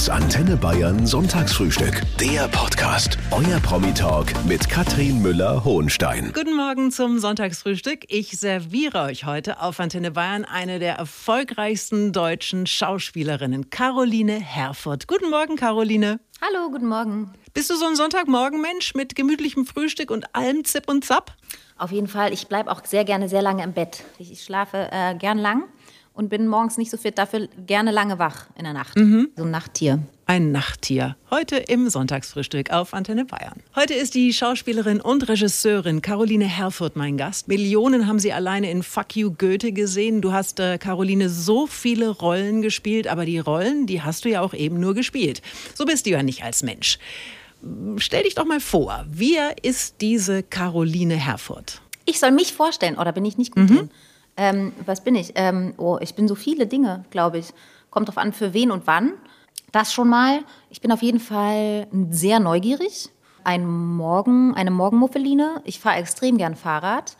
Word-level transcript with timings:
Das 0.00 0.08
Antenne 0.08 0.56
Bayern 0.56 1.06
Sonntagsfrühstück. 1.06 2.00
Der 2.18 2.48
Podcast. 2.48 3.18
Euer 3.32 3.60
Promi-Talk 3.60 4.32
mit 4.46 4.66
Katrin 4.66 5.20
Müller-Hohenstein. 5.20 6.32
Guten 6.32 6.56
Morgen 6.56 6.90
zum 6.90 7.18
Sonntagsfrühstück. 7.18 8.06
Ich 8.08 8.40
serviere 8.40 9.02
euch 9.02 9.26
heute 9.26 9.60
auf 9.60 9.78
Antenne 9.78 10.10
Bayern 10.10 10.46
eine 10.46 10.78
der 10.78 10.94
erfolgreichsten 10.94 12.14
deutschen 12.14 12.66
Schauspielerinnen, 12.66 13.68
Caroline 13.68 14.40
Herfurth. 14.40 15.06
Guten 15.06 15.28
Morgen, 15.28 15.56
Caroline. 15.56 16.18
Hallo, 16.40 16.70
guten 16.70 16.88
Morgen. 16.88 17.34
Bist 17.52 17.68
du 17.68 17.74
so 17.74 17.84
ein 17.84 17.94
Sonntagmorgenmensch 17.94 18.94
mit 18.94 19.14
gemütlichem 19.14 19.66
Frühstück 19.66 20.10
und 20.10 20.34
allem 20.34 20.64
Zip 20.64 20.88
und 20.88 21.04
Zap? 21.04 21.36
Auf 21.76 21.92
jeden 21.92 22.08
Fall. 22.08 22.32
Ich 22.32 22.48
bleibe 22.48 22.72
auch 22.72 22.82
sehr 22.86 23.04
gerne 23.04 23.28
sehr 23.28 23.42
lange 23.42 23.62
im 23.64 23.74
Bett. 23.74 24.02
Ich 24.18 24.42
schlafe 24.42 24.88
äh, 24.90 25.14
gern 25.14 25.36
lang 25.36 25.64
und 26.20 26.28
bin 26.28 26.46
morgens 26.46 26.76
nicht 26.76 26.90
so 26.90 26.98
fit, 26.98 27.16
dafür 27.16 27.48
gerne 27.66 27.90
lange 27.92 28.18
wach 28.18 28.48
in 28.54 28.64
der 28.64 28.74
Nacht. 28.74 28.94
Mhm. 28.98 29.30
So 29.36 29.44
ein 29.44 29.50
Nachttier. 29.50 30.00
Ein 30.26 30.52
Nachttier. 30.52 31.16
Heute 31.30 31.56
im 31.56 31.88
Sonntagsfrühstück 31.88 32.70
auf 32.70 32.92
Antenne 32.92 33.24
Bayern. 33.24 33.62
Heute 33.74 33.94
ist 33.94 34.14
die 34.14 34.34
Schauspielerin 34.34 35.00
und 35.00 35.30
Regisseurin 35.30 36.02
Caroline 36.02 36.44
Herfurth 36.44 36.94
mein 36.94 37.16
Gast. 37.16 37.48
Millionen 37.48 38.06
haben 38.06 38.18
sie 38.18 38.34
alleine 38.34 38.70
in 38.70 38.82
Fuck 38.82 39.16
You 39.16 39.30
Goethe 39.32 39.72
gesehen. 39.72 40.20
Du 40.20 40.32
hast, 40.32 40.60
äh, 40.60 40.76
Caroline, 40.76 41.30
so 41.30 41.66
viele 41.66 42.10
Rollen 42.10 42.60
gespielt, 42.60 43.08
aber 43.08 43.24
die 43.24 43.38
Rollen, 43.38 43.86
die 43.86 44.02
hast 44.02 44.26
du 44.26 44.28
ja 44.28 44.42
auch 44.42 44.52
eben 44.52 44.78
nur 44.78 44.92
gespielt. 44.92 45.40
So 45.74 45.86
bist 45.86 46.04
du 46.04 46.10
ja 46.10 46.22
nicht 46.22 46.44
als 46.44 46.62
Mensch. 46.62 46.98
Stell 47.96 48.24
dich 48.24 48.34
doch 48.34 48.44
mal 48.44 48.60
vor, 48.60 49.06
wer 49.08 49.64
ist 49.64 50.02
diese 50.02 50.42
Caroline 50.42 51.16
Herfurth? 51.16 51.80
Ich 52.04 52.20
soll 52.20 52.30
mich 52.30 52.52
vorstellen, 52.52 52.98
oder 52.98 53.12
bin 53.12 53.24
ich 53.24 53.38
nicht 53.38 53.52
gut 53.54 53.70
mhm. 53.70 53.74
drin? 53.74 53.90
Ähm, 54.36 54.72
was 54.86 55.02
bin 55.02 55.14
ich? 55.14 55.32
Ähm, 55.34 55.74
oh, 55.76 55.98
ich 56.00 56.14
bin 56.14 56.28
so 56.28 56.34
viele 56.34 56.66
Dinge, 56.66 57.04
glaube 57.10 57.38
ich. 57.38 57.52
Kommt 57.90 58.08
drauf 58.08 58.18
an, 58.18 58.32
für 58.32 58.54
wen 58.54 58.70
und 58.70 58.86
wann. 58.86 59.12
Das 59.72 59.92
schon 59.92 60.08
mal. 60.08 60.40
Ich 60.70 60.80
bin 60.80 60.92
auf 60.92 61.02
jeden 61.02 61.20
Fall 61.20 61.86
sehr 62.10 62.40
neugierig. 62.40 63.10
Ein 63.44 63.66
Morgen, 63.66 64.54
eine 64.54 64.70
Morgenmuffeline. 64.70 65.62
Ich 65.64 65.80
fahre 65.80 65.96
extrem 65.96 66.38
gern 66.38 66.56
Fahrrad. 66.56 67.16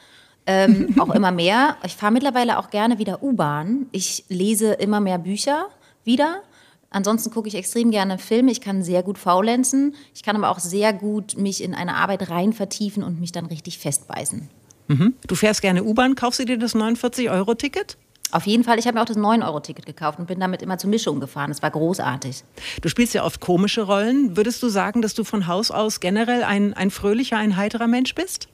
Ähm, 0.46 0.94
auch 0.98 1.10
immer 1.10 1.30
mehr. 1.30 1.76
Ich 1.84 1.96
fahre 1.96 2.12
mittlerweile 2.12 2.58
auch 2.58 2.70
gerne 2.70 2.98
wieder 2.98 3.22
U-Bahn. 3.22 3.86
Ich 3.92 4.24
lese 4.28 4.72
immer 4.72 5.00
mehr 5.00 5.18
Bücher 5.18 5.68
wieder. 6.04 6.42
Ansonsten 6.90 7.30
gucke 7.30 7.46
ich 7.46 7.54
extrem 7.54 7.92
gerne 7.92 8.18
Filme. 8.18 8.50
Ich 8.50 8.60
kann 8.60 8.82
sehr 8.82 9.02
gut 9.04 9.16
faulenzen. 9.16 9.94
Ich 10.12 10.24
kann 10.24 10.36
aber 10.36 10.50
auch 10.50 10.58
sehr 10.58 10.92
gut 10.92 11.36
mich 11.36 11.62
in 11.62 11.74
eine 11.74 11.94
Arbeit 11.94 12.30
rein 12.30 12.52
vertiefen 12.52 13.04
und 13.04 13.20
mich 13.20 13.30
dann 13.30 13.46
richtig 13.46 13.78
festbeißen. 13.78 14.48
Mhm. 14.90 15.14
Du 15.24 15.36
fährst 15.36 15.62
gerne 15.62 15.84
U-Bahn, 15.84 16.16
kaufst 16.16 16.40
du 16.40 16.44
dir 16.44 16.58
das 16.58 16.74
49-Euro-Ticket? 16.74 17.96
Auf 18.32 18.44
jeden 18.46 18.64
Fall. 18.64 18.76
Ich 18.80 18.86
habe 18.86 18.96
mir 18.96 19.02
auch 19.02 19.06
das 19.06 19.16
9-Euro-Ticket 19.16 19.86
gekauft 19.86 20.18
und 20.18 20.26
bin 20.26 20.40
damit 20.40 20.62
immer 20.62 20.78
zur 20.78 20.90
Mischung 20.90 21.20
gefahren. 21.20 21.52
Es 21.52 21.62
war 21.62 21.70
großartig. 21.70 22.42
Du 22.82 22.88
spielst 22.88 23.14
ja 23.14 23.24
oft 23.24 23.40
komische 23.40 23.82
Rollen. 23.82 24.36
Würdest 24.36 24.60
du 24.64 24.68
sagen, 24.68 25.00
dass 25.00 25.14
du 25.14 25.22
von 25.22 25.46
Haus 25.46 25.70
aus 25.70 26.00
generell 26.00 26.42
ein, 26.42 26.74
ein 26.74 26.90
fröhlicher, 26.90 27.36
ein 27.36 27.56
heiterer 27.56 27.86
Mensch 27.86 28.16
bist? 28.16 28.48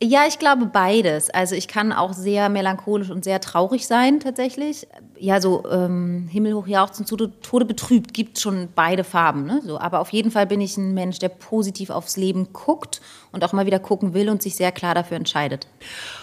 Ja, 0.00 0.26
ich 0.28 0.38
glaube 0.38 0.66
beides. 0.66 1.28
Also 1.30 1.56
ich 1.56 1.66
kann 1.66 1.92
auch 1.92 2.12
sehr 2.12 2.48
melancholisch 2.48 3.10
und 3.10 3.24
sehr 3.24 3.40
traurig 3.40 3.88
sein 3.88 4.20
tatsächlich. 4.20 4.86
Ja, 5.22 5.40
so 5.40 5.62
ähm, 5.70 6.26
himmelhoch 6.32 6.66
jauchzen 6.66 7.06
zu 7.06 7.16
Tode 7.16 7.64
betrübt 7.64 8.12
gibt 8.12 8.40
schon 8.40 8.70
beide 8.74 9.04
Farben. 9.04 9.46
Ne? 9.46 9.62
So, 9.64 9.78
aber 9.78 10.00
auf 10.00 10.10
jeden 10.10 10.32
Fall 10.32 10.48
bin 10.48 10.60
ich 10.60 10.76
ein 10.76 10.94
Mensch, 10.94 11.20
der 11.20 11.28
positiv 11.28 11.90
aufs 11.90 12.16
Leben 12.16 12.48
guckt 12.52 13.00
und 13.30 13.44
auch 13.44 13.52
mal 13.52 13.64
wieder 13.64 13.78
gucken 13.78 14.14
will 14.14 14.28
und 14.28 14.42
sich 14.42 14.56
sehr 14.56 14.72
klar 14.72 14.96
dafür 14.96 15.16
entscheidet. 15.16 15.68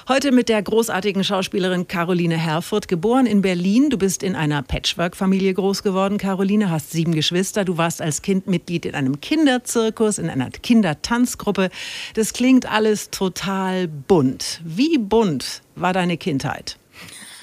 Heute 0.09 0.33
mit 0.33 0.49
der 0.49 0.61
großartigen 0.61 1.23
Schauspielerin 1.23 1.87
Caroline 1.87 2.35
Herfurth, 2.35 2.89
geboren 2.89 3.25
in 3.25 3.41
Berlin. 3.41 3.89
Du 3.89 3.97
bist 3.97 4.21
in 4.21 4.35
einer 4.35 4.63
Patchwork-Familie 4.63 5.53
groß 5.53 5.81
geworden, 5.81 6.17
Caroline, 6.17 6.69
hast 6.69 6.91
sieben 6.91 7.15
Geschwister. 7.15 7.63
Du 7.63 7.77
warst 7.77 8.01
als 8.01 8.21
Kind 8.21 8.47
Mitglied 8.47 8.85
in 8.85 8.95
einem 8.95 9.21
Kinderzirkus, 9.21 10.17
in 10.17 10.29
einer 10.29 10.49
Kindertanzgruppe. 10.49 11.69
Das 12.15 12.33
klingt 12.33 12.69
alles 12.69 13.11
total 13.11 13.87
bunt. 13.87 14.59
Wie 14.65 14.97
bunt 14.97 15.61
war 15.75 15.93
deine 15.93 16.17
Kindheit? 16.17 16.78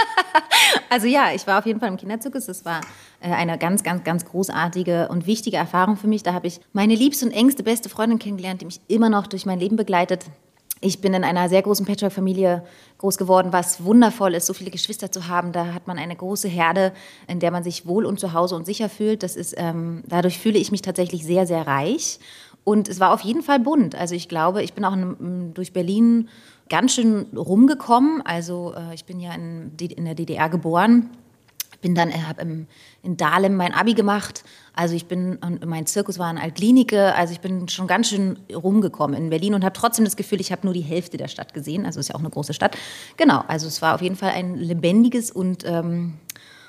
also 0.90 1.06
ja, 1.06 1.32
ich 1.34 1.46
war 1.46 1.58
auf 1.58 1.66
jeden 1.66 1.80
Fall 1.80 1.88
im 1.88 1.96
Kinderzirkus. 1.96 2.46
Das 2.46 2.64
war 2.64 2.80
äh, 3.20 3.30
eine 3.30 3.58
ganz, 3.58 3.82
ganz, 3.82 4.04
ganz 4.04 4.24
großartige 4.24 5.08
und 5.08 5.26
wichtige 5.26 5.56
Erfahrung 5.56 5.96
für 5.96 6.08
mich. 6.08 6.22
Da 6.22 6.32
habe 6.32 6.46
ich 6.46 6.60
meine 6.72 6.94
liebste 6.94 7.26
und 7.26 7.32
engste 7.32 7.62
beste 7.62 7.88
Freundin 7.88 8.18
kennengelernt, 8.18 8.60
die 8.60 8.66
mich 8.66 8.80
immer 8.88 9.08
noch 9.08 9.26
durch 9.26 9.46
mein 9.46 9.58
Leben 9.58 9.76
begleitet. 9.76 10.24
Ich 10.82 11.00
bin 11.00 11.14
in 11.14 11.24
einer 11.24 11.48
sehr 11.48 11.62
großen 11.62 11.86
Patchwork-Familie 11.86 12.62
groß 12.98 13.16
geworden, 13.16 13.48
was 13.50 13.82
wundervoll 13.82 14.34
ist, 14.34 14.46
so 14.46 14.52
viele 14.52 14.70
Geschwister 14.70 15.10
zu 15.10 15.26
haben. 15.26 15.52
Da 15.52 15.72
hat 15.72 15.86
man 15.86 15.98
eine 15.98 16.14
große 16.14 16.48
Herde, 16.48 16.92
in 17.26 17.40
der 17.40 17.50
man 17.50 17.64
sich 17.64 17.86
wohl 17.86 18.04
und 18.04 18.20
zu 18.20 18.34
Hause 18.34 18.56
und 18.56 18.66
sicher 18.66 18.90
fühlt. 18.90 19.22
Das 19.22 19.36
ist, 19.36 19.54
ähm, 19.56 20.04
dadurch 20.06 20.38
fühle 20.38 20.58
ich 20.58 20.70
mich 20.70 20.82
tatsächlich 20.82 21.24
sehr, 21.24 21.46
sehr 21.46 21.66
reich. 21.66 22.18
Und 22.62 22.88
es 22.88 23.00
war 23.00 23.14
auf 23.14 23.22
jeden 23.22 23.42
Fall 23.42 23.58
bunt. 23.58 23.94
Also 23.94 24.14
ich 24.14 24.28
glaube, 24.28 24.62
ich 24.62 24.74
bin 24.74 24.84
auch 24.84 24.96
durch 25.54 25.72
Berlin 25.72 26.28
ganz 26.68 26.94
schön 26.94 27.26
rumgekommen. 27.36 28.22
Also 28.22 28.74
äh, 28.74 28.94
ich 28.94 29.04
bin 29.04 29.20
ja 29.20 29.34
in, 29.34 29.72
in 29.78 30.04
der 30.04 30.14
DDR 30.14 30.48
geboren 30.48 31.10
bin 31.80 31.94
dann, 31.94 32.10
äh, 32.10 32.18
habe 32.26 32.66
in 33.02 33.16
Dahlem 33.16 33.54
mein 33.54 33.72
Abi 33.72 33.94
gemacht. 33.94 34.42
Also 34.74 34.94
ich 34.94 35.06
bin, 35.06 35.38
mein 35.64 35.86
Zirkus 35.86 36.18
war 36.18 36.30
in 36.30 36.38
Altlinike, 36.38 37.14
also 37.14 37.32
ich 37.32 37.40
bin 37.40 37.68
schon 37.68 37.86
ganz 37.86 38.08
schön 38.08 38.38
rumgekommen 38.52 39.16
in 39.16 39.30
Berlin 39.30 39.54
und 39.54 39.64
habe 39.64 39.72
trotzdem 39.72 40.04
das 40.04 40.16
Gefühl, 40.16 40.40
ich 40.40 40.52
habe 40.52 40.62
nur 40.64 40.74
die 40.74 40.80
Hälfte 40.80 41.16
der 41.16 41.28
Stadt 41.28 41.54
gesehen. 41.54 41.86
Also 41.86 42.00
es 42.00 42.06
ist 42.06 42.08
ja 42.10 42.16
auch 42.16 42.20
eine 42.20 42.30
große 42.30 42.54
Stadt. 42.54 42.76
Genau, 43.16 43.44
also 43.46 43.68
es 43.68 43.80
war 43.82 43.94
auf 43.94 44.02
jeden 44.02 44.16
Fall 44.16 44.30
ein 44.30 44.56
lebendiges 44.56 45.30
und 45.30 45.64
ähm, 45.64 46.14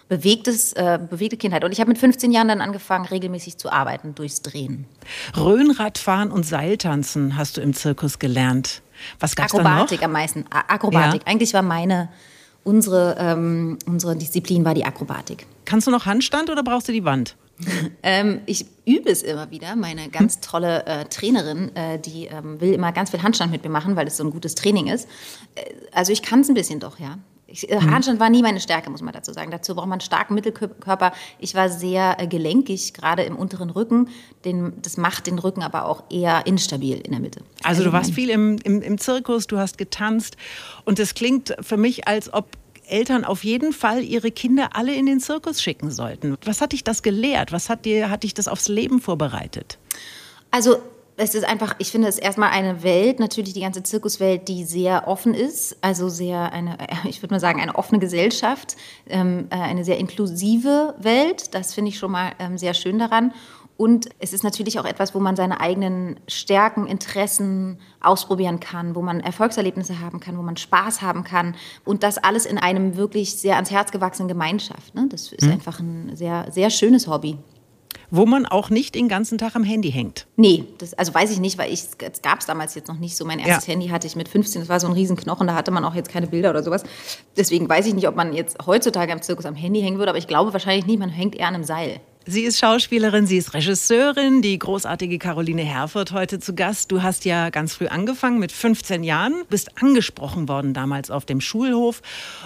bewegtes, 0.08 0.74
äh, 0.74 1.00
bewegte 1.10 1.36
Kindheit. 1.36 1.64
Und 1.64 1.72
ich 1.72 1.80
habe 1.80 1.90
mit 1.90 1.98
15 1.98 2.32
Jahren 2.32 2.48
dann 2.48 2.62
angefangen, 2.62 3.06
regelmäßig 3.06 3.58
zu 3.58 3.72
arbeiten 3.72 4.16
durchs 4.16 4.42
Drehen. 4.42 4.86
Röhnradfahren 5.36 6.32
und 6.32 6.46
Seiltanzen 6.46 7.36
hast 7.36 7.58
du 7.58 7.62
im 7.62 7.74
Zirkus 7.74 8.20
gelernt. 8.20 8.82
Was 9.20 9.36
gab's 9.36 9.54
Akrobatik 9.54 10.04
am 10.04 10.12
meisten. 10.12 10.46
Akrobatik. 10.50 11.22
Ja. 11.22 11.28
Eigentlich 11.28 11.54
war 11.54 11.62
meine 11.62 12.10
unsere, 12.64 13.16
ähm, 13.20 13.78
unsere 13.86 14.16
Disziplin 14.16 14.66
war 14.66 14.74
die 14.74 14.86
Akrobatik. 14.86 15.48
Kannst 15.66 15.88
du 15.88 15.92
noch 15.92 16.06
Handstand 16.06 16.50
oder 16.50 16.64
brauchst 16.64 16.88
du 16.88 16.92
die 16.92 17.06
Wand? 17.06 17.36
ähm, 18.04 18.42
ich 18.46 18.66
übe 18.86 19.10
es 19.10 19.24
immer 19.24 19.50
wieder. 19.50 19.76
Meine 19.76 20.10
ganz 20.10 20.42
tolle 20.42 20.86
äh, 20.86 21.06
Trainerin, 21.06 21.76
äh, 21.76 21.98
die 21.98 22.26
ähm, 22.26 22.62
will 22.62 22.74
immer 22.74 22.92
ganz 22.92 23.10
viel 23.10 23.24
Handstand 23.24 23.52
mit 23.52 23.64
mir 23.64 23.70
machen, 23.70 23.96
weil 23.96 24.06
es 24.06 24.18
so 24.18 24.24
ein 24.24 24.32
gutes 24.32 24.54
Training 24.54 24.88
ist. 24.88 25.08
Äh, 25.56 25.64
also 25.92 26.12
ich 26.12 26.22
kann 26.22 26.42
es 26.42 26.50
ein 26.50 26.54
bisschen 26.54 26.80
doch, 26.80 27.00
ja. 27.00 27.18
Ich, 27.48 27.70
äh, 27.70 27.80
Handstand 27.80 28.20
war 28.20 28.30
nie 28.30 28.42
meine 28.42 28.60
Stärke, 28.60 28.90
muss 28.90 29.02
man 29.02 29.14
dazu 29.14 29.32
sagen. 29.32 29.52
Dazu 29.52 29.74
braucht 29.74 29.88
man 29.88 29.94
einen 29.94 30.02
starken 30.02 30.34
Mittelkörper. 30.36 31.14
Ich 31.40 31.56
war 31.56 31.70
sehr 31.70 32.18
äh, 32.20 32.28
gelenkig, 32.28 32.94
gerade 32.94 33.24
im 33.24 33.38
unteren 33.38 33.70
Rücken. 33.70 34.10
Den, 34.44 34.74
das 34.82 34.98
macht 34.98 35.28
den 35.28 35.40
Rücken 35.40 35.64
aber 35.64 35.86
auch 35.86 36.04
eher 36.10 36.46
instabil 36.46 36.98
in 36.98 37.12
der 37.12 37.22
Mitte. 37.22 37.42
Also 37.64 37.84
du 37.84 37.94
warst 37.94 38.14
viel 38.14 38.30
im, 38.30 38.58
im, 38.64 38.82
im 38.82 38.98
Zirkus, 38.98 39.48
du 39.48 39.58
hast 39.58 39.78
getanzt 39.78 40.36
und 40.84 41.00
es 41.00 41.14
klingt 41.14 41.56
für 41.62 41.78
mich, 41.78 42.08
als 42.08 42.34
ob 42.34 42.58
Eltern 42.88 43.26
auf 43.26 43.44
jeden 43.44 43.74
Fall 43.74 44.04
ihre 44.04 44.32
Kinder 44.32 44.70
alle 44.74 44.94
in 44.94 45.06
den 45.06 45.20
Zirkus 45.20 45.62
schicken 45.62 45.92
sollten. 45.92 46.38
Was 46.46 46.62
hat 46.62 46.72
dich 46.72 46.84
das 46.84 47.02
gelehrt? 47.02 47.52
Was 47.52 47.70
hat, 47.70 47.86
dir, 47.86 48.10
hat 48.10 48.24
dich 48.24 48.34
das 48.34 48.48
aufs 48.48 48.68
Leben 48.68 49.02
vorbereitet? 49.02 49.78
Also 50.52 50.78
es 51.18 51.34
ist 51.34 51.46
einfach, 51.46 51.76
ich 51.80 51.92
finde 51.92 52.08
es 52.08 52.20
erstmal 52.20 52.52
eine 52.52 52.84
Welt, 52.84 53.20
natürlich 53.20 53.54
die 53.54 53.62
ganze 53.62 53.82
Zirkuswelt, 53.82 54.48
die 54.48 54.64
sehr 54.64 55.08
offen 55.08 55.34
ist, 55.34 55.76
also 55.82 56.10
sehr 56.10 56.54
eine, 56.54 56.78
ich 57.06 57.22
würde 57.22 57.34
mal 57.34 57.40
sagen, 57.40 57.60
eine 57.60 57.76
offene 57.76 58.00
Gesellschaft, 58.00 58.78
ähm, 59.08 59.48
äh, 59.50 59.56
eine 59.56 59.84
sehr 59.84 59.98
inklusive 59.98 60.96
Welt. 61.00 61.56
Das 61.56 61.74
finde 61.74 61.90
ich 61.90 61.98
schon 61.98 62.12
mal 62.12 62.34
ähm, 62.40 62.58
sehr 62.58 62.76
schön 62.76 63.00
daran. 63.00 63.34
Und 63.78 64.10
es 64.18 64.34
ist 64.34 64.44
natürlich 64.44 64.80
auch 64.80 64.86
etwas, 64.86 65.14
wo 65.14 65.20
man 65.20 65.36
seine 65.36 65.60
eigenen 65.60 66.20
Stärken, 66.28 66.88
Interessen 66.88 67.80
ausprobieren 68.02 68.60
kann, 68.60 68.96
wo 68.96 69.04
man 69.04 69.20
Erfolgserlebnisse 69.20 70.00
haben 70.00 70.20
kann, 70.20 70.38
wo 70.38 70.42
man 70.42 70.58
Spaß 70.58 71.04
haben 71.04 71.24
kann. 71.24 71.56
Und 71.86 72.02
das 72.02 72.18
alles 72.18 72.48
in 72.48 72.58
einem 72.58 72.96
wirklich 72.96 73.36
sehr 73.36 73.56
ans 73.56 73.70
Herz 73.70 73.92
gewachsenen 73.92 74.28
Gemeinschaft. 74.28 74.96
Ne? 74.96 75.08
Das 75.10 75.32
ist 75.32 75.46
mhm. 75.46 75.52
einfach 75.52 75.80
ein 75.80 76.16
sehr, 76.16 76.48
sehr 76.52 76.72
schönes 76.72 77.08
Hobby 77.08 77.38
wo 78.10 78.26
man 78.26 78.46
auch 78.46 78.70
nicht 78.70 78.96
den 78.96 79.08
ganzen 79.08 79.38
Tag 79.38 79.56
am 79.56 79.64
Handy 79.64 79.92
hängt. 79.92 80.28
Nee, 80.36 80.64
das, 80.78 80.94
also 80.94 81.14
weiß 81.14 81.32
ich 81.32 81.40
nicht, 81.40 81.58
weil 81.58 81.72
ich, 81.72 81.84
es 81.84 82.22
gab 82.22 82.40
es 82.40 82.46
damals 82.46 82.76
jetzt 82.76 82.88
noch 82.88 83.00
nicht 83.00 83.16
so. 83.18 83.26
Mein 83.26 83.40
erstes 83.40 83.68
ja. 83.68 83.74
Handy 83.74 83.88
hatte 83.88 84.08
ich 84.08 84.16
mit 84.16 84.30
15, 84.30 84.62
das 84.62 84.70
war 84.70 84.80
so 84.80 84.88
ein 84.88 84.94
Riesenknochen, 84.94 85.48
da 85.48 85.56
hatte 85.56 85.72
man 85.72 85.84
auch 85.84 85.96
jetzt 85.96 86.10
keine 86.10 86.28
Bilder 86.28 86.50
oder 86.52 86.64
sowas. 86.64 86.84
Deswegen 87.36 87.68
weiß 87.68 87.86
ich 87.88 87.94
nicht, 87.94 88.08
ob 88.08 88.16
man 88.16 88.34
jetzt 88.34 88.66
heutzutage 88.66 89.12
am 89.12 89.22
Zirkus 89.22 89.46
am 89.46 89.56
Handy 89.56 89.82
hängen 89.82 89.98
würde, 89.98 90.10
aber 90.10 90.20
ich 90.20 90.28
glaube 90.28 90.54
wahrscheinlich 90.54 90.86
nicht, 90.86 91.00
man 91.00 91.10
hängt 91.10 91.36
eher 91.36 91.48
an 91.48 91.56
einem 91.56 91.64
Seil. 91.64 92.00
Sie 92.30 92.44
ist 92.44 92.60
Schauspielerin, 92.60 93.26
sie 93.26 93.38
ist 93.38 93.54
Regisseurin, 93.54 94.42
die 94.42 94.60
großartige 94.60 95.18
Caroline 95.18 95.62
Herfurth 95.62 96.12
heute 96.12 96.42
zu 96.42 96.56
Gast. 96.56 96.92
Du 96.92 97.02
hast 97.02 97.24
ja 97.24 97.50
ganz 97.52 97.76
früh 97.76 97.88
angefangen, 97.88 98.38
mit 98.38 98.52
15 98.52 99.06
Jahren, 99.06 99.34
bist 99.50 99.82
angesprochen 99.82 100.50
worden 100.50 100.74
damals 100.74 101.10
auf 101.10 101.24
dem 101.24 101.40
Schulhof 101.40 102.02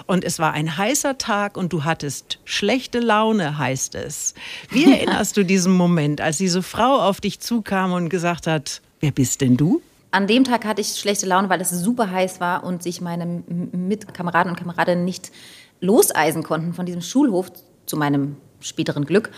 und 0.06 0.22
es 0.22 0.38
war 0.38 0.52
ein 0.52 0.76
heißer 0.78 1.18
Tag 1.18 1.56
und 1.56 1.72
du 1.72 1.82
hattest 1.82 2.38
schlechte 2.44 3.00
Laune, 3.00 3.58
heißt 3.58 3.96
es. 3.96 4.34
Wie 4.70 4.84
erinnerst 4.84 5.36
du 5.36 5.44
diesen 5.44 5.72
Moment, 5.72 6.20
als 6.20 6.38
diese 6.38 6.62
Frau 6.62 7.00
auf 7.00 7.20
dich 7.20 7.40
zukam 7.40 7.92
und 7.92 8.08
gesagt 8.08 8.46
hat, 8.46 8.82
wer 9.00 9.10
bist 9.10 9.40
denn 9.40 9.56
du? 9.56 9.82
An 10.12 10.28
dem 10.28 10.44
Tag 10.44 10.64
hatte 10.64 10.80
ich 10.80 10.94
schlechte 10.94 11.26
Laune, 11.26 11.48
weil 11.48 11.60
es 11.60 11.70
super 11.70 12.08
heiß 12.08 12.38
war 12.38 12.62
und 12.62 12.84
sich 12.84 13.00
meine 13.00 13.26
Mitkameraden 13.26 14.52
und 14.52 14.56
Kameradinnen 14.56 15.04
nicht 15.04 15.32
loseisen 15.80 16.44
konnten 16.44 16.72
von 16.72 16.86
diesem 16.86 17.02
Schulhof 17.02 17.50
zu 17.86 17.96
meinem 17.96 18.36
späteren 18.60 19.04
Glück. 19.04 19.30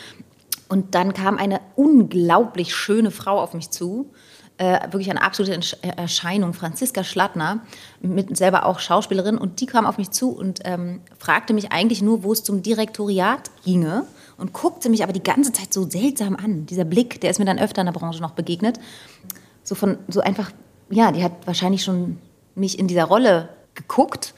Und 0.69 0.95
dann 0.95 1.13
kam 1.15 1.39
eine 1.39 1.61
unglaublich 1.77 2.75
schöne 2.75 3.11
Frau 3.11 3.41
auf 3.41 3.55
mich 3.55 3.71
zu, 3.71 4.11
äh, 4.57 4.81
wirklich 4.93 5.11
eine 5.11 5.23
absolute 5.23 5.61
Erscheinung, 5.83 6.55
Franziska 6.55 7.03
Schlattner, 7.03 7.61
mit 8.01 8.37
selber 8.37 8.67
auch 8.67 8.79
Schauspielerin. 8.79 9.37
Und 9.37 9.61
die 9.61 9.67
kam 9.67 9.85
auf 9.85 9.99
mich 9.99 10.11
zu 10.11 10.31
und 10.31 10.61
ähm, 10.65 11.01
fragte 11.19 11.55
mich 11.55 11.73
eigentlich 11.73 12.03
nur, 12.03 12.23
wo 12.23 12.33
es 12.33 12.45
zum 12.45 12.63
Direktoriat 12.63 13.51
ginge. 13.65 14.05
Und 14.37 14.53
guckte 14.53 14.91
mich 14.91 15.03
aber 15.05 15.13
die 15.13 15.23
ganze 15.23 15.53
Zeit 15.53 15.73
so 15.73 15.89
seltsam 15.89 16.35
an. 16.35 16.67
Dieser 16.67 16.85
Blick, 16.85 17.21
der 17.21 17.31
ist 17.31 17.39
mir 17.39 17.45
dann 17.45 17.59
öfter 17.59 17.83
in 17.83 17.87
der 17.87 17.93
Branche 17.93 18.21
noch 18.21 18.33
begegnet. 18.33 18.81
So 19.63 19.75
von, 19.75 19.99
so 20.09 20.21
einfach, 20.21 20.51
ja, 20.91 21.13
die 21.13 21.23
hat 21.23 21.33
wahrscheinlich 21.47 21.85
schon 21.85 22.19
mich 22.55 22.79
in 22.79 22.89
dieser 22.89 23.05
Rolle 23.05 23.49
geguckt 23.75 24.35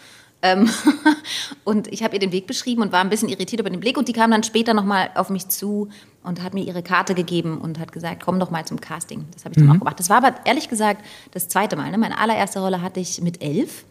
ähm, 0.47 0.71
und 1.65 1.89
ich 1.93 2.03
habe 2.03 2.15
ihr 2.15 2.21
den 2.21 2.33
Weg 2.33 2.47
beschrieben 2.47 2.83
und 2.83 2.93
war 2.93 3.01
ein 3.01 3.09
bisschen 3.09 3.29
irritiert 3.29 3.61
über 3.61 3.71
den 3.71 3.81
Blick. 3.81 3.99
Und 3.99 4.09
die 4.09 4.13
kam 4.13 4.31
dann 4.31 4.43
später 4.43 4.75
nochmal 4.75 5.11
auf 5.15 5.31
mich 5.31 5.49
zu 5.49 5.89
und 6.23 6.43
hat 6.43 6.55
mir 6.55 6.65
ihre 6.65 6.83
Karte 6.83 7.15
gegeben 7.15 7.59
und 7.59 7.79
hat 7.79 7.93
gesagt, 7.93 8.23
komm 8.25 8.39
doch 8.39 8.51
mal 8.51 8.65
zum 8.65 8.81
Casting. 8.81 9.25
Das 9.33 9.45
habe 9.45 9.53
ich 9.53 9.59
dann 9.59 9.67
mhm. 9.67 9.73
auch 9.73 9.79
gemacht. 9.79 9.99
Das 9.99 10.11
war 10.11 10.19
aber 10.19 10.35
ehrlich 10.45 10.69
gesagt 10.69 11.05
das 11.33 11.49
zweite 11.49 11.77
Mal. 11.77 11.91
Ne? 11.91 11.99
Meine 11.99 12.19
allererste 12.19 12.61
Rolle 12.61 12.83
hatte 12.83 13.01
ich 13.01 13.21
mit 13.21 13.43
elf. 13.43 13.85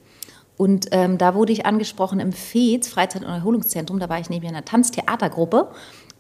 Und 0.57 0.87
ähm, 0.91 1.17
da 1.17 1.35
wurde 1.35 1.51
ich 1.51 1.65
angesprochen 1.65 2.19
im 2.21 2.31
FEZ, 2.31 2.87
Freizeit- 2.87 3.23
und 3.23 3.29
Erholungszentrum. 3.29 3.99
Da 3.99 4.07
war 4.07 4.19
ich 4.19 4.29
neben 4.29 4.47
einer 4.47 4.63
Tanztheatergruppe. 4.63 5.69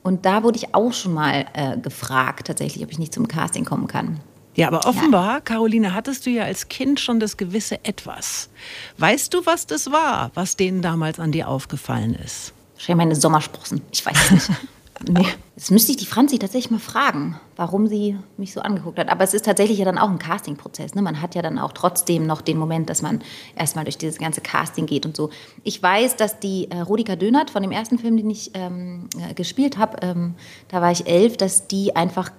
Und 0.03 0.25
da 0.25 0.43
wurde 0.43 0.57
ich 0.57 0.75
auch 0.75 0.93
schon 0.93 1.13
mal 1.13 1.45
äh, 1.53 1.77
gefragt, 1.77 2.47
tatsächlich, 2.47 2.83
ob 2.83 2.91
ich 2.91 2.99
nicht 2.99 3.13
zum 3.13 3.27
Casting 3.27 3.65
kommen 3.65 3.87
kann. 3.87 4.19
Ja, 4.55 4.67
aber 4.67 4.87
offenbar, 4.87 5.35
ja. 5.35 5.41
Caroline, 5.41 5.93
hattest 5.93 6.25
du 6.25 6.29
ja 6.29 6.43
als 6.43 6.69
Kind 6.69 6.99
schon 6.99 7.19
das 7.19 7.37
gewisse 7.37 7.83
Etwas. 7.83 8.49
Weißt 8.97 9.33
du, 9.33 9.45
was 9.45 9.67
das 9.67 9.91
war, 9.91 10.31
was 10.33 10.55
denen 10.55 10.81
damals 10.81 11.19
an 11.19 11.31
dir 11.31 11.49
aufgefallen 11.49 12.15
ist? 12.15 12.53
Wahrscheinlich 12.75 13.05
meine 13.05 13.15
Sommersprossen. 13.15 13.81
Ich 13.91 14.05
weiß 14.05 14.17
es 14.17 14.31
nicht. 14.49 14.61
nee. 15.09 15.25
Jetzt 15.57 15.71
müsste 15.71 15.91
ich 15.91 15.97
die 15.97 16.05
Franzi 16.05 16.37
tatsächlich 16.39 16.71
mal 16.71 16.79
fragen, 16.79 17.39
warum 17.55 17.87
sie 17.87 18.17
mich 18.37 18.53
so 18.53 18.61
angeguckt 18.61 18.97
hat. 18.99 19.09
Aber 19.09 19.23
es 19.23 19.33
ist 19.33 19.45
tatsächlich 19.45 19.77
ja 19.77 19.85
dann 19.85 19.97
auch 19.97 20.09
ein 20.09 20.19
Castingprozess. 20.19 20.95
Ne? 20.95 21.01
Man 21.01 21.21
hat 21.21 21.35
ja 21.35 21.41
dann 21.41 21.59
auch 21.59 21.71
trotzdem 21.71 22.25
noch 22.25 22.41
den 22.41 22.57
Moment, 22.57 22.89
dass 22.89 23.01
man 23.01 23.21
erstmal 23.57 23.85
durch 23.85 23.97
dieses 23.97 24.17
ganze 24.17 24.41
Casting 24.41 24.85
geht 24.85 25.05
und 25.05 25.15
so. 25.15 25.29
Ich 25.63 25.81
weiß, 25.81 26.15
dass 26.17 26.39
die 26.39 26.69
äh, 26.71 26.79
Rodika 26.79 27.15
Dönert 27.15 27.49
von 27.49 27.61
dem 27.61 27.71
ersten 27.71 27.99
Film, 27.99 28.17
den 28.17 28.29
ich 28.29 28.51
ähm, 28.53 29.07
äh, 29.17 29.33
gespielt 29.33 29.77
habe, 29.77 29.97
ähm, 30.01 30.35
da 30.69 30.81
war 30.81 30.91
ich 30.91 31.07
elf, 31.07 31.37
dass 31.37 31.67
die 31.67 31.95
einfach 31.95 32.31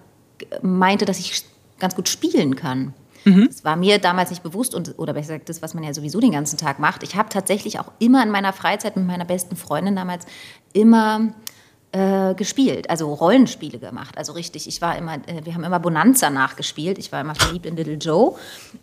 meinte, 0.61 1.07
dass 1.07 1.19
ich 1.19 1.45
ganz 1.79 1.95
gut 1.95 2.09
spielen 2.09 2.57
kann. 2.57 2.95
Mhm. 3.25 3.49
Das 3.49 3.65
war 3.65 3.77
mir 3.77 3.99
damals 3.99 4.31
nicht 4.31 4.43
bewusst 4.43 4.75
und, 4.75 4.99
oder 4.99 5.13
besser 5.13 5.33
gesagt, 5.33 5.49
das, 5.49 5.61
was 5.61 5.75
man 5.75 5.83
ja 5.83 5.93
sowieso 5.93 6.21
den 6.21 6.31
ganzen 6.31 6.59
Tag 6.59 6.79
macht. 6.79 7.03
Ich 7.03 7.17
habe 7.17 7.29
tatsächlich 7.29 7.81
auch 7.81 7.91
immer 7.99 8.23
in 8.23 8.31
meiner 8.31 8.53
Freizeit 8.53 8.97
mit 8.97 9.07
meiner 9.07 9.25
besten 9.25 9.57
Freundin 9.57 9.97
damals 9.97 10.27
immer 10.73 11.33
äh, 11.93 12.35
gespielt, 12.35 12.89
also 12.89 13.13
Rollenspiele 13.13 13.79
gemacht. 13.79 14.17
Also 14.17 14.33
richtig, 14.33 14.69
ich 14.69 14.81
war 14.81 14.97
immer, 14.97 15.15
äh, 15.15 15.45
wir 15.45 15.55
haben 15.55 15.65
immer 15.65 15.81
Bonanza 15.81 16.31
nachgespielt. 16.31 16.99
Ich 16.99 17.11
war 17.11 17.21
immer 17.21 17.35
verliebt 17.35 17.67
in 17.67 17.75
Little 17.77 17.95
Joe 17.95 18.37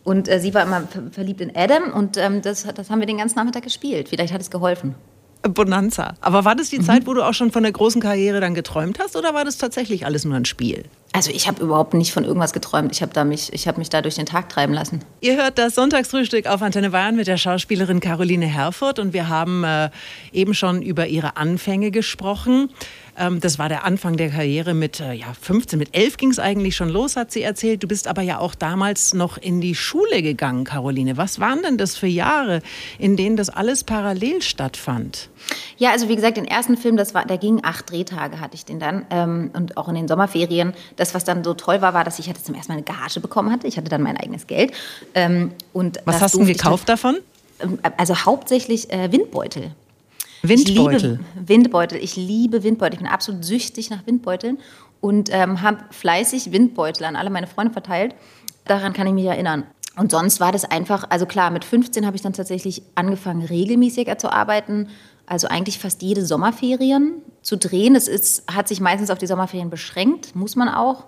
und 0.04 0.28
äh, 0.28 0.40
sie 0.40 0.54
war 0.54 0.64
immer 0.64 0.88
verliebt 1.12 1.40
in 1.40 1.56
Adam 1.56 1.94
und 1.94 2.18
ähm, 2.18 2.42
das, 2.42 2.64
das 2.64 2.90
haben 2.90 3.00
wir 3.00 3.08
den 3.08 3.18
ganzen 3.18 3.38
Nachmittag 3.38 3.64
gespielt. 3.64 4.10
Vielleicht 4.10 4.34
hat 4.34 4.42
es 4.42 4.52
geholfen. 4.52 4.96
Bonanza. 5.44 6.16
Aber 6.22 6.46
war 6.46 6.56
das 6.56 6.70
die 6.70 6.80
mhm. 6.80 6.84
Zeit, 6.84 7.08
wo 7.08 7.14
du 7.14 7.22
auch 7.22 7.34
schon 7.34 7.52
von 7.52 7.64
der 7.64 7.72
großen 7.72 8.02
Karriere 8.02 8.40
dann 8.40 8.54
geträumt 8.54 9.00
hast 9.00 9.16
oder 9.16 9.34
war 9.34 9.44
das 9.44 9.58
tatsächlich 9.58 10.06
alles 10.06 10.26
nur 10.26 10.36
ein 10.36 10.46
Spiel? 10.46 10.86
Also 11.12 11.30
ich 11.30 11.48
habe 11.48 11.62
überhaupt 11.62 11.94
nicht 11.94 12.12
von 12.12 12.24
irgendwas 12.24 12.54
geträumt. 12.54 12.92
Ich 12.92 13.02
habe 13.02 13.24
mich, 13.26 13.52
hab 13.68 13.78
mich 13.78 13.90
da 13.90 14.02
durch 14.02 14.16
den 14.16 14.26
Tag 14.26 14.50
treiben 14.50 14.74
lassen. 14.74 15.02
Ihr 15.22 15.38
hört 15.38 15.60
das 15.60 15.76
Sonntagsfrühstück 15.76 16.48
auf 16.48 16.62
Antenne 16.64 16.90
Bayern 16.90 17.16
mit 17.16 17.28
der 17.28 17.38
Schauspielerin 17.38 18.00
Caroline 18.00 18.48
Herfurth 18.48 18.98
und 18.98 19.14
wir 19.14 19.30
haben 19.30 19.64
äh, 19.64 19.90
eben 20.32 20.56
schon 20.56 20.82
über 20.82 21.06
ihre 21.08 21.38
Anfänge 21.38 21.92
gesprochen. 21.92 22.70
Ähm, 23.18 23.40
das 23.40 23.60
war 23.60 23.70
der 23.70 23.84
Anfang 23.84 24.18
der 24.18 24.30
Karriere 24.30 24.74
mit 24.74 25.00
äh, 25.00 25.14
ja, 25.14 25.28
15, 25.40 25.78
mit 25.78 25.96
11 25.96 26.18
ging 26.18 26.32
es 26.32 26.40
eigentlich 26.40 26.76
schon 26.76 26.90
los, 26.90 27.16
hat 27.16 27.32
sie 27.32 27.42
erzählt. 27.42 27.84
Du 27.84 27.88
bist 27.88 28.08
aber 28.08 28.22
ja 28.22 28.40
auch 28.40 28.56
damals 28.56 29.14
noch 29.14 29.38
in 29.38 29.62
die 29.62 29.76
Schule 29.76 30.22
gegangen, 30.22 30.64
Caroline. 30.64 31.18
Was 31.18 31.40
waren 31.40 31.62
denn 31.62 31.78
das 31.78 31.96
für 31.96 32.08
Jahre, 32.08 32.62
in 32.98 33.16
denen 33.16 33.38
das 33.38 33.50
alles 33.50 33.84
parallel 33.84 34.42
stattfand? 34.42 35.30
Ja, 35.78 35.92
also 35.92 36.10
wie 36.10 36.16
gesagt, 36.16 36.38
den 36.38 36.46
ersten 36.46 36.78
Film, 36.78 36.98
das 36.98 37.14
war, 37.14 37.26
der 37.26 37.38
ging 37.38 37.60
acht 37.64 37.92
Drehtage, 37.92 38.40
hatte 38.40 38.56
ich 38.56 38.66
den 38.66 38.80
dann. 38.80 39.06
Ähm, 39.10 39.52
und 39.54 39.78
auch 39.78 39.90
in 39.90 39.96
den 39.96 40.08
Sommerferien. 40.08 40.74
Das, 40.96 41.14
was 41.14 41.24
dann 41.24 41.44
so 41.44 41.54
toll 41.54 41.82
war, 41.82 41.94
war, 41.94 42.04
dass 42.04 42.20
ich 42.20 42.30
hatte 42.30 42.42
zum 42.42 42.56
ersten 42.56 42.72
Mal 42.72 42.78
eine 42.78 42.84
Gage 42.84 43.20
bekommen 43.20 43.52
hatte. 43.52 43.68
Ich 43.68 43.78
hatte 43.78 43.90
dann 43.90 44.02
mein 44.02 44.18
eigenes 44.18 44.48
Geld. 44.48 44.74
Ähm, 45.14 45.52
und 45.72 46.00
was 46.06 46.22
hast 46.22 46.36
du 46.36 46.46
gekauft 46.46 46.90
davon? 46.90 47.18
Ähm, 47.60 47.80
also 47.98 48.16
hauptsächlich 48.16 48.92
äh, 48.92 49.12
Windbeutel. 49.12 49.72
Windbeutel. 50.44 50.96
Ich 50.96 51.04
liebe 51.04 51.48
Windbeutel. 51.48 52.04
Ich 52.04 52.16
liebe 52.16 52.64
Windbeutel. 52.64 52.94
Ich 52.96 53.00
bin 53.00 53.08
absolut 53.08 53.46
süchtig 53.46 53.90
nach 53.90 54.06
Windbeuteln 54.06 54.60
und 55.00 55.30
ähm, 55.32 55.62
habe 55.62 55.80
fleißig 55.92 56.52
Windbeutel 56.52 57.06
an 57.06 57.16
alle 57.16 57.30
meine 57.30 57.48
Freunde 57.48 57.72
verteilt. 57.72 58.14
Daran 58.66 58.94
kann 58.94 59.08
ich 59.08 59.14
mich 59.14 59.26
erinnern. 59.26 59.64
Und 59.96 60.12
sonst 60.12 60.40
war 60.40 60.52
das 60.52 60.66
einfach, 60.66 61.06
also 61.10 61.26
klar, 61.26 61.52
mit 61.52 61.64
15 61.64 62.06
habe 62.06 62.16
ich 62.16 62.22
dann 62.22 62.34
tatsächlich 62.34 62.82
angefangen, 62.96 63.46
regelmäßiger 63.46 64.18
zu 64.18 64.32
arbeiten. 64.32 64.90
Also 65.26 65.48
eigentlich 65.48 65.80
fast 65.80 66.02
jede 66.02 66.26
Sommerferien 66.26 67.22
zu 67.42 67.58
drehen. 67.58 67.96
Es 67.96 68.08
ist, 68.08 68.44
hat 68.54 68.68
sich 68.68 68.82
meistens 68.82 69.12
auf 69.12 69.20
die 69.20 69.28
Sommerferien 69.28 69.70
beschränkt, 69.70 70.36
muss 70.36 70.56
man 70.56 70.68
auch. 70.68 71.06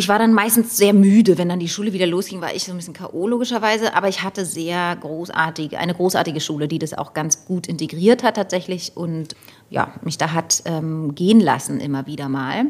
Ich 0.00 0.08
war 0.08 0.18
dann 0.18 0.32
meistens 0.32 0.78
sehr 0.78 0.94
müde, 0.94 1.36
wenn 1.36 1.50
dann 1.50 1.58
die 1.58 1.68
Schule 1.68 1.92
wieder 1.92 2.06
losging, 2.06 2.40
war 2.40 2.54
ich 2.54 2.64
so 2.64 2.72
ein 2.72 2.78
bisschen 2.78 2.94
K.O. 2.94 3.28
logischerweise. 3.28 3.94
Aber 3.94 4.08
ich 4.08 4.22
hatte 4.22 4.46
sehr 4.46 4.96
großartige, 4.96 5.76
eine 5.76 5.92
großartige 5.92 6.40
Schule, 6.40 6.68
die 6.68 6.78
das 6.78 6.94
auch 6.96 7.12
ganz 7.12 7.44
gut 7.44 7.66
integriert 7.66 8.22
hat 8.22 8.36
tatsächlich 8.36 8.92
und 8.94 9.36
ja, 9.68 9.92
mich 10.00 10.16
da 10.16 10.32
hat 10.32 10.62
ähm, 10.64 11.14
gehen 11.14 11.38
lassen 11.38 11.80
immer 11.80 12.06
wieder 12.06 12.30
mal. 12.30 12.68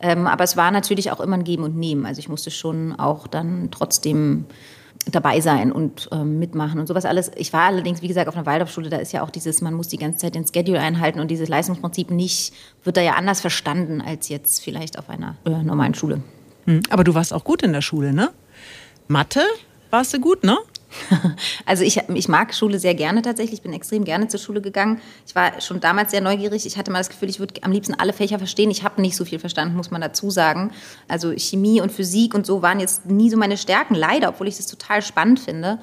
Ähm, 0.00 0.26
aber 0.26 0.42
es 0.42 0.56
war 0.56 0.72
natürlich 0.72 1.12
auch 1.12 1.20
immer 1.20 1.36
ein 1.36 1.44
Geben 1.44 1.62
und 1.62 1.76
Nehmen. 1.76 2.04
Also 2.04 2.18
ich 2.18 2.28
musste 2.28 2.50
schon 2.50 2.98
auch 2.98 3.28
dann 3.28 3.68
trotzdem 3.70 4.46
dabei 5.08 5.40
sein 5.40 5.70
und 5.70 6.08
ähm, 6.10 6.40
mitmachen 6.40 6.80
und 6.80 6.88
sowas 6.88 7.04
alles. 7.04 7.30
Ich 7.36 7.52
war 7.52 7.62
allerdings, 7.62 8.02
wie 8.02 8.08
gesagt, 8.08 8.26
auf 8.26 8.34
einer 8.34 8.46
Waldorfschule, 8.46 8.90
da 8.90 8.96
ist 8.96 9.12
ja 9.12 9.22
auch 9.22 9.30
dieses, 9.30 9.60
man 9.60 9.74
muss 9.74 9.86
die 9.86 9.98
ganze 9.98 10.18
Zeit 10.18 10.34
den 10.34 10.48
Schedule 10.52 10.80
einhalten 10.80 11.20
und 11.20 11.30
dieses 11.30 11.48
Leistungsprinzip 11.48 12.10
nicht, 12.10 12.52
wird 12.82 12.96
da 12.96 13.02
ja 13.02 13.12
anders 13.12 13.40
verstanden 13.40 14.00
als 14.00 14.28
jetzt 14.28 14.64
vielleicht 14.64 14.98
auf 14.98 15.08
einer 15.08 15.36
äh, 15.44 15.62
normalen 15.62 15.94
Schule. 15.94 16.22
Hm, 16.66 16.82
aber 16.90 17.04
du 17.04 17.14
warst 17.14 17.32
auch 17.32 17.44
gut 17.44 17.62
in 17.62 17.72
der 17.72 17.82
Schule, 17.82 18.12
ne? 18.12 18.30
Mathe 19.08 19.42
warst 19.90 20.14
du 20.14 20.20
gut, 20.20 20.44
ne? 20.44 20.58
Also 21.66 21.84
ich, 21.84 21.98
ich 22.14 22.28
mag 22.28 22.54
Schule 22.54 22.78
sehr 22.78 22.94
gerne 22.94 23.22
tatsächlich. 23.22 23.60
Ich 23.60 23.62
bin 23.62 23.72
extrem 23.72 24.04
gerne 24.04 24.28
zur 24.28 24.40
Schule 24.40 24.60
gegangen. 24.60 25.00
Ich 25.26 25.34
war 25.34 25.60
schon 25.60 25.80
damals 25.80 26.10
sehr 26.10 26.20
neugierig. 26.20 26.66
Ich 26.66 26.76
hatte 26.76 26.90
mal 26.90 26.98
das 26.98 27.08
Gefühl, 27.08 27.28
ich 27.28 27.40
würde 27.40 27.54
am 27.62 27.72
liebsten 27.72 27.94
alle 27.94 28.12
Fächer 28.12 28.38
verstehen. 28.38 28.70
Ich 28.70 28.82
habe 28.82 29.00
nicht 29.00 29.16
so 29.16 29.24
viel 29.24 29.38
verstanden, 29.38 29.76
muss 29.76 29.90
man 29.90 30.00
dazu 30.00 30.30
sagen. 30.30 30.72
Also 31.08 31.32
Chemie 31.36 31.80
und 31.80 31.92
Physik 31.92 32.34
und 32.34 32.46
so 32.46 32.62
waren 32.62 32.80
jetzt 32.80 33.06
nie 33.06 33.30
so 33.30 33.36
meine 33.36 33.56
Stärken, 33.56 33.94
leider, 33.94 34.30
obwohl 34.30 34.48
ich 34.48 34.56
das 34.56 34.66
total 34.66 35.02
spannend 35.02 35.40
finde. 35.40 35.78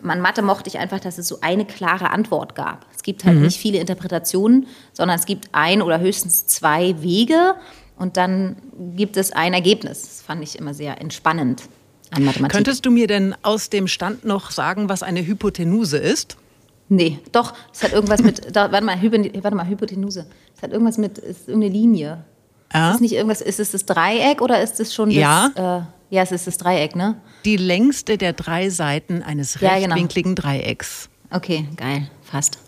Man 0.00 0.20
Mathe 0.20 0.42
mochte 0.42 0.68
ich 0.68 0.78
einfach, 0.78 1.00
dass 1.00 1.18
es 1.18 1.26
so 1.26 1.40
eine 1.40 1.64
klare 1.64 2.10
Antwort 2.10 2.54
gab. 2.54 2.86
Es 2.94 3.02
gibt 3.02 3.24
halt 3.24 3.36
mhm. 3.36 3.42
nicht 3.42 3.58
viele 3.58 3.78
Interpretationen, 3.78 4.66
sondern 4.92 5.18
es 5.18 5.26
gibt 5.26 5.48
ein 5.52 5.82
oder 5.82 5.98
höchstens 5.98 6.46
zwei 6.46 7.02
Wege 7.02 7.54
und 7.98 8.16
dann 8.16 8.56
gibt 8.96 9.16
es 9.16 9.32
ein 9.32 9.54
Ergebnis. 9.54 10.02
Das 10.02 10.22
fand 10.22 10.42
ich 10.42 10.58
immer 10.58 10.74
sehr 10.74 11.00
entspannend 11.00 11.64
an 12.10 12.24
Mathematik. 12.24 12.54
Könntest 12.54 12.86
du 12.86 12.90
mir 12.90 13.06
denn 13.06 13.34
aus 13.42 13.70
dem 13.70 13.88
Stand 13.88 14.24
noch 14.24 14.50
sagen, 14.50 14.88
was 14.88 15.02
eine 15.02 15.26
Hypotenuse 15.26 15.98
ist? 15.98 16.36
Nee, 16.88 17.18
doch, 17.32 17.52
es 17.72 17.82
hat 17.82 17.92
irgendwas 17.92 18.22
mit, 18.22 18.56
da, 18.56 18.72
warte, 18.72 18.84
mal, 18.84 18.98
warte 19.02 19.56
mal, 19.56 19.68
Hypotenuse. 19.68 20.26
Es 20.56 20.62
hat 20.62 20.72
irgendwas 20.72 20.96
mit, 20.96 21.18
es 21.18 21.40
ist 21.40 21.48
irgendeine 21.48 21.74
Linie. 21.74 22.24
Ja. 22.72 22.90
Ist 22.90 22.96
es 22.96 23.00
nicht 23.00 23.12
irgendwas, 23.12 23.40
ist 23.40 23.60
es 23.60 23.72
das 23.72 23.84
Dreieck 23.84 24.40
oder 24.40 24.62
ist 24.62 24.80
es 24.80 24.94
schon 24.94 25.10
das, 25.10 25.18
ja. 25.18 25.50
Äh, 25.54 26.14
ja, 26.14 26.22
es 26.22 26.32
ist 26.32 26.46
das 26.46 26.56
Dreieck, 26.56 26.96
ne? 26.96 27.20
Die 27.44 27.56
längste 27.56 28.16
der 28.16 28.32
drei 28.32 28.70
Seiten 28.70 29.22
eines 29.22 29.60
ja, 29.60 29.78
genau. 29.78 29.94
rechtwinkligen 29.94 30.34
genau. 30.34 30.48
Dreiecks. 30.48 31.10
Okay, 31.30 31.68
geil, 31.76 32.08
fast. 32.22 32.58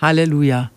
Halleluja. 0.00 0.70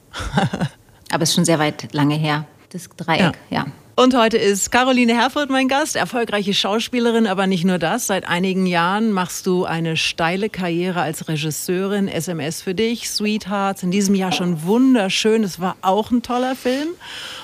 Aber 1.11 1.23
es 1.23 1.29
ist 1.29 1.35
schon 1.35 1.45
sehr 1.45 1.59
weit 1.59 1.93
lange 1.93 2.15
her, 2.15 2.45
das 2.69 2.87
Dreieck, 2.95 3.37
ja. 3.49 3.57
ja. 3.57 3.65
Und 3.97 4.13
heute 4.13 4.37
ist 4.37 4.73
Caroline 4.73 5.17
Herfurth 5.17 5.49
mein 5.49 5.69
Gast, 5.69 5.95
erfolgreiche 5.95 6.53
Schauspielerin, 6.53 7.27
aber 7.27 7.47
nicht 7.47 7.63
nur 7.63 7.77
das. 7.77 8.07
Seit 8.07 8.27
einigen 8.27 8.65
Jahren 8.65 9.13
machst 9.13 9.47
du 9.47 9.63
eine 9.63 9.95
steile 9.95 10.49
Karriere 10.49 10.99
als 10.99 11.29
Regisseurin. 11.29 12.09
SMS 12.09 12.61
für 12.61 12.75
dich, 12.75 13.09
Sweethearts, 13.09 13.83
in 13.83 13.91
diesem 13.91 14.13
Jahr 14.13 14.33
schon 14.33 14.63
wunderschön. 14.63 15.45
Es 15.45 15.61
war 15.61 15.77
auch 15.81 16.11
ein 16.11 16.23
toller 16.23 16.57
Film 16.57 16.89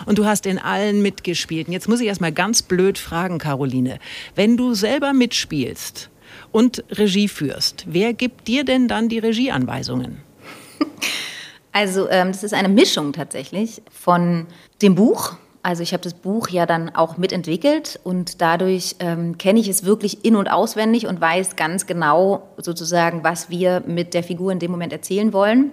und 0.06 0.18
du 0.18 0.26
hast 0.26 0.46
in 0.46 0.60
allen 0.60 1.02
mitgespielt. 1.02 1.68
Und 1.68 1.74
jetzt 1.74 1.88
muss 1.88 2.02
ich 2.02 2.08
erstmal 2.08 2.34
ganz 2.34 2.64
blöd 2.64 2.98
fragen, 2.98 3.38
Caroline. 3.38 4.00
Wenn 4.36 4.58
du 4.58 4.74
selber 4.74 5.14
mitspielst 5.14 6.10
und 6.52 6.84
Regie 6.90 7.30
führst, 7.30 7.86
wer 7.88 8.12
gibt 8.12 8.50
dir 8.50 8.66
denn 8.66 8.90
dann 8.90 9.08
die 9.08 9.20
Regieanweisungen? 9.20 10.18
Also 11.74 12.10
ähm, 12.10 12.34
das 12.34 12.44
ist 12.44 12.54
eine 12.54 12.68
Mischung 12.68 13.14
tatsächlich 13.14 13.82
von 13.90 14.46
dem 14.82 14.94
Buch, 14.94 15.38
also 15.64 15.84
ich 15.84 15.94
habe 15.94 16.04
das 16.04 16.14
Buch 16.14 16.50
ja 16.50 16.66
dann 16.66 16.96
auch 16.96 17.18
mitentwickelt 17.18 18.00
und 18.04 18.42
dadurch 18.42 18.96
ähm, 19.00 19.38
kenne 19.38 19.60
ich 19.60 19.68
es 19.68 19.86
wirklich 19.86 20.26
in 20.26 20.36
und 20.36 20.50
auswendig 20.50 21.08
und 21.08 21.22
weiß 21.22 21.56
ganz 21.56 21.86
genau 21.86 22.50
sozusagen, 22.58 23.24
was 23.24 23.50
wir 23.50 23.84
mit 23.86 24.14
der 24.14 24.24
Figur 24.24 24.52
in 24.52 24.60
dem 24.60 24.72
Moment 24.72 24.92
erzählen 24.92 25.34
wollen. 25.34 25.72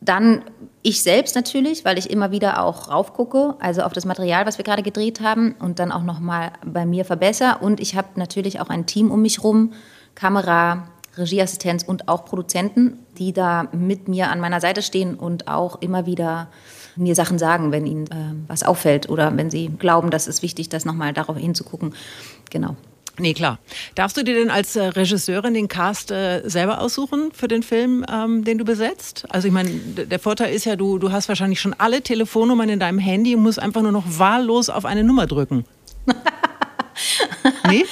Dann 0.00 0.42
ich 0.82 1.02
selbst 1.02 1.34
natürlich, 1.34 1.84
weil 1.84 1.98
ich 1.98 2.10
immer 2.10 2.30
wieder 2.30 2.64
auch 2.64 2.90
raufgucke, 2.90 3.54
also 3.60 3.82
auf 3.82 3.92
das 3.92 4.06
Material, 4.06 4.46
was 4.46 4.56
wir 4.56 4.64
gerade 4.64 4.82
gedreht 4.82 5.20
haben 5.20 5.54
und 5.60 5.78
dann 5.78 5.92
auch 5.92 6.02
nochmal 6.02 6.52
bei 6.64 6.86
mir 6.86 7.04
verbessere. 7.04 7.58
Und 7.60 7.80
ich 7.80 7.94
habe 7.96 8.08
natürlich 8.16 8.60
auch 8.60 8.70
ein 8.70 8.86
Team 8.86 9.10
um 9.10 9.20
mich 9.20 9.44
rum, 9.44 9.74
Kamera, 10.14 10.88
Regieassistenz 11.16 11.82
und 11.82 12.08
auch 12.08 12.24
Produzenten, 12.24 12.98
die 13.18 13.32
da 13.32 13.68
mit 13.72 14.08
mir 14.08 14.30
an 14.30 14.40
meiner 14.40 14.60
Seite 14.60 14.80
stehen 14.80 15.16
und 15.16 15.48
auch 15.48 15.80
immer 15.82 16.06
wieder 16.06 16.48
mir 16.96 17.14
Sachen 17.14 17.38
sagen, 17.38 17.72
wenn 17.72 17.86
ihnen 17.86 18.06
äh, 18.06 18.34
was 18.48 18.62
auffällt 18.62 19.08
oder 19.08 19.36
wenn 19.36 19.50
sie 19.50 19.70
glauben, 19.78 20.10
dass 20.10 20.26
es 20.26 20.42
wichtig, 20.42 20.68
das 20.68 20.84
nochmal 20.84 21.12
darauf 21.12 21.36
hinzugucken. 21.36 21.94
Genau. 22.50 22.76
Nee, 23.18 23.34
klar. 23.34 23.58
Darfst 23.94 24.16
du 24.16 24.24
dir 24.24 24.34
denn 24.34 24.50
als 24.50 24.76
äh, 24.76 24.82
Regisseurin 24.84 25.52
den 25.52 25.68
Cast 25.68 26.10
äh, 26.10 26.42
selber 26.48 26.80
aussuchen 26.80 27.32
für 27.32 27.48
den 27.48 27.62
Film, 27.62 28.04
ähm, 28.10 28.44
den 28.44 28.56
du 28.56 28.64
besetzt? 28.64 29.26
Also 29.28 29.46
ich 29.46 29.52
meine, 29.52 29.70
der 29.70 30.18
Vorteil 30.18 30.54
ist 30.54 30.64
ja, 30.64 30.76
du, 30.76 30.98
du 30.98 31.12
hast 31.12 31.28
wahrscheinlich 31.28 31.60
schon 31.60 31.74
alle 31.76 32.02
Telefonnummern 32.02 32.70
in 32.70 32.80
deinem 32.80 32.98
Handy 32.98 33.34
und 33.34 33.42
musst 33.42 33.58
einfach 33.58 33.82
nur 33.82 33.92
noch 33.92 34.04
wahllos 34.18 34.70
auf 34.70 34.86
eine 34.86 35.04
Nummer 35.04 35.26
drücken. 35.26 35.66
nee? 37.68 37.84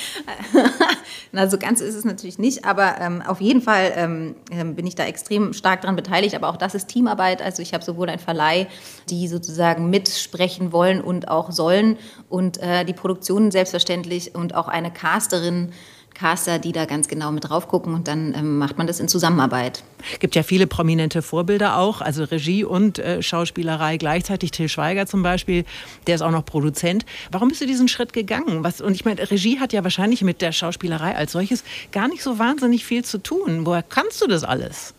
Na, 1.32 1.48
so 1.48 1.58
ganz 1.58 1.80
ist 1.80 1.94
es 1.94 2.04
natürlich 2.04 2.38
nicht, 2.38 2.64
aber 2.64 3.00
ähm, 3.00 3.22
auf 3.22 3.40
jeden 3.40 3.60
Fall 3.60 3.92
ähm, 3.96 4.34
ähm, 4.50 4.74
bin 4.74 4.86
ich 4.86 4.94
da 4.94 5.04
extrem 5.04 5.52
stark 5.52 5.82
daran 5.82 5.96
beteiligt. 5.96 6.34
Aber 6.34 6.48
auch 6.48 6.56
das 6.56 6.74
ist 6.74 6.88
Teamarbeit. 6.88 7.42
Also 7.42 7.62
ich 7.62 7.74
habe 7.74 7.84
sowohl 7.84 8.08
ein 8.08 8.18
Verleih, 8.18 8.66
die 9.10 9.28
sozusagen 9.28 9.90
mitsprechen 9.90 10.72
wollen 10.72 11.00
und 11.00 11.28
auch 11.28 11.52
sollen, 11.52 11.98
und 12.28 12.58
äh, 12.58 12.84
die 12.84 12.92
Produktion 12.94 13.50
selbstverständlich 13.50 14.34
und 14.34 14.54
auch 14.54 14.68
eine 14.68 14.90
Casterin, 14.90 15.72
Caster, 16.18 16.58
die 16.58 16.72
da 16.72 16.84
ganz 16.84 17.06
genau 17.06 17.30
mit 17.30 17.48
drauf 17.48 17.68
gucken 17.68 17.94
und 17.94 18.08
dann 18.08 18.34
ähm, 18.34 18.58
macht 18.58 18.76
man 18.76 18.86
das 18.86 18.98
in 18.98 19.06
Zusammenarbeit. 19.08 19.84
Es 20.12 20.18
gibt 20.18 20.34
ja 20.34 20.42
viele 20.42 20.66
prominente 20.66 21.22
Vorbilder 21.22 21.78
auch, 21.78 22.00
also 22.00 22.24
Regie 22.24 22.64
und 22.64 22.98
äh, 22.98 23.22
Schauspielerei 23.22 23.98
gleichzeitig. 23.98 24.50
Till 24.50 24.68
Schweiger 24.68 25.06
zum 25.06 25.22
Beispiel, 25.22 25.64
der 26.06 26.16
ist 26.16 26.22
auch 26.22 26.30
noch 26.30 26.44
Produzent. 26.44 27.06
Warum 27.30 27.48
bist 27.48 27.60
du 27.60 27.66
diesen 27.66 27.86
Schritt 27.86 28.12
gegangen? 28.12 28.64
Was, 28.64 28.80
und 28.80 28.94
ich 28.94 29.04
meine, 29.04 29.30
Regie 29.30 29.60
hat 29.60 29.72
ja 29.72 29.84
wahrscheinlich 29.84 30.22
mit 30.22 30.42
der 30.42 30.52
Schauspielerei 30.52 31.14
als 31.14 31.32
solches 31.32 31.62
gar 31.92 32.08
nicht 32.08 32.22
so 32.22 32.38
wahnsinnig 32.38 32.84
viel 32.84 33.04
zu 33.04 33.18
tun. 33.18 33.64
Woher 33.64 33.82
kannst 33.82 34.20
du 34.20 34.26
das 34.26 34.42
alles? 34.42 34.94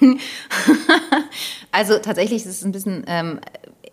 also 1.72 1.98
tatsächlich 1.98 2.44
ist 2.44 2.46
es 2.46 2.64
ein 2.64 2.72
bisschen 2.72 3.04
ähm, 3.06 3.40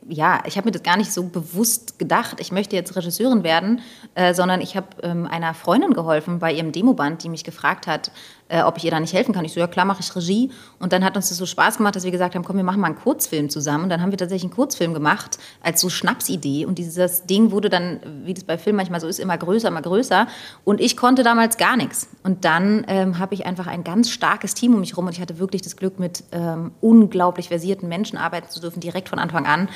ja, 0.10 0.42
ich 0.46 0.58
habe 0.58 0.68
mir 0.68 0.72
das 0.72 0.84
gar 0.84 0.98
nicht 0.98 1.12
so 1.12 1.24
bewusst 1.24 2.00
gedacht, 2.00 2.40
ich 2.40 2.52
möchte 2.52 2.76
jetzt 2.76 2.96
Regisseurin 2.96 3.44
werden, 3.44 3.82
äh, 4.16 4.34
sondern 4.34 4.62
ich 4.62 4.76
habe 4.76 4.88
ähm, 5.04 5.26
einer 5.26 5.54
Freundin 5.54 5.94
geholfen 5.94 6.40
bei 6.40 6.54
ihrem 6.54 6.72
Demoband, 6.72 7.24
die 7.24 7.30
mich 7.30 7.44
gefragt 7.44 7.88
hat, 7.88 8.12
äh, 8.50 8.62
ob 8.62 8.78
ich 8.78 8.86
ihr 8.86 8.92
da 8.92 9.00
nicht 9.00 9.14
helfen 9.14 9.34
kann. 9.34 9.46
Ich 9.46 9.54
so, 9.54 9.60
ja 9.60 9.68
klar, 9.68 9.86
mache 9.86 10.02
ich 10.02 10.16
Regie. 10.16 10.52
Und 10.80 10.94
dann 10.94 11.04
hat 11.04 11.16
uns 11.16 11.30
das 11.30 11.38
so 11.38 11.46
Spaß 11.46 11.78
gemacht, 11.78 11.96
dass 11.96 12.04
wir 12.04 12.12
gesagt 12.12 12.36
haben, 12.36 12.44
komm, 12.44 12.58
wir 12.58 12.64
machen 12.64 12.80
mal 12.80 12.88
einen 12.88 12.98
Kurzfilm 12.98 13.50
zusammen. 13.50 13.86
Und 13.86 13.90
dann 13.90 14.02
haben 14.02 14.12
wir 14.12 14.18
tatsächlich 14.18 14.46
einen 14.46 14.56
Kurzfilm 14.56 14.94
gemacht 14.94 15.38
als 15.62 15.82
so 15.82 15.90
Schnapsidee. 15.90 16.66
Und 16.66 16.78
dieses 16.78 17.26
Ding 17.26 17.52
wurde 17.52 17.70
dann, 17.70 18.00
wie 18.24 18.34
das 18.34 18.44
bei 18.44 18.58
Filmen 18.58 18.78
manchmal 18.78 19.02
so 19.02 19.08
ist, 19.08 19.20
immer 19.20 19.38
größer, 19.38 19.68
immer 19.68 19.82
größer. 19.82 20.28
Und 20.64 20.82
ich 20.82 20.98
konnte 20.98 21.24
damals 21.24 21.58
gar 21.58 21.78
nichts. 21.78 22.10
Und 22.24 22.46
dann 22.46 22.86
ähm, 22.88 23.20
habe 23.20 23.34
ich 23.34 23.46
einfach 23.46 23.68
ein 23.68 23.84
ganz 23.84 24.10
starkes 24.10 24.54
Team 24.54 24.74
um 24.74 24.80
mich 24.80 24.92
herum. 24.92 25.08
Und 25.08 25.14
ich 25.14 25.22
hatte 25.22 25.40
wirklich 25.40 25.62
das 25.62 25.76
Glück, 25.76 26.00
mit 26.00 26.24
ähm, 26.32 26.72
unglaublich 26.82 27.48
versierten 27.48 27.88
Menschen 27.88 28.18
arbeiten 28.18 28.50
zu 28.50 28.60
dürfen, 28.60 28.80
direkt 28.80 29.10
von 29.10 29.20
Anfang 29.20 29.46
an. 29.46 29.70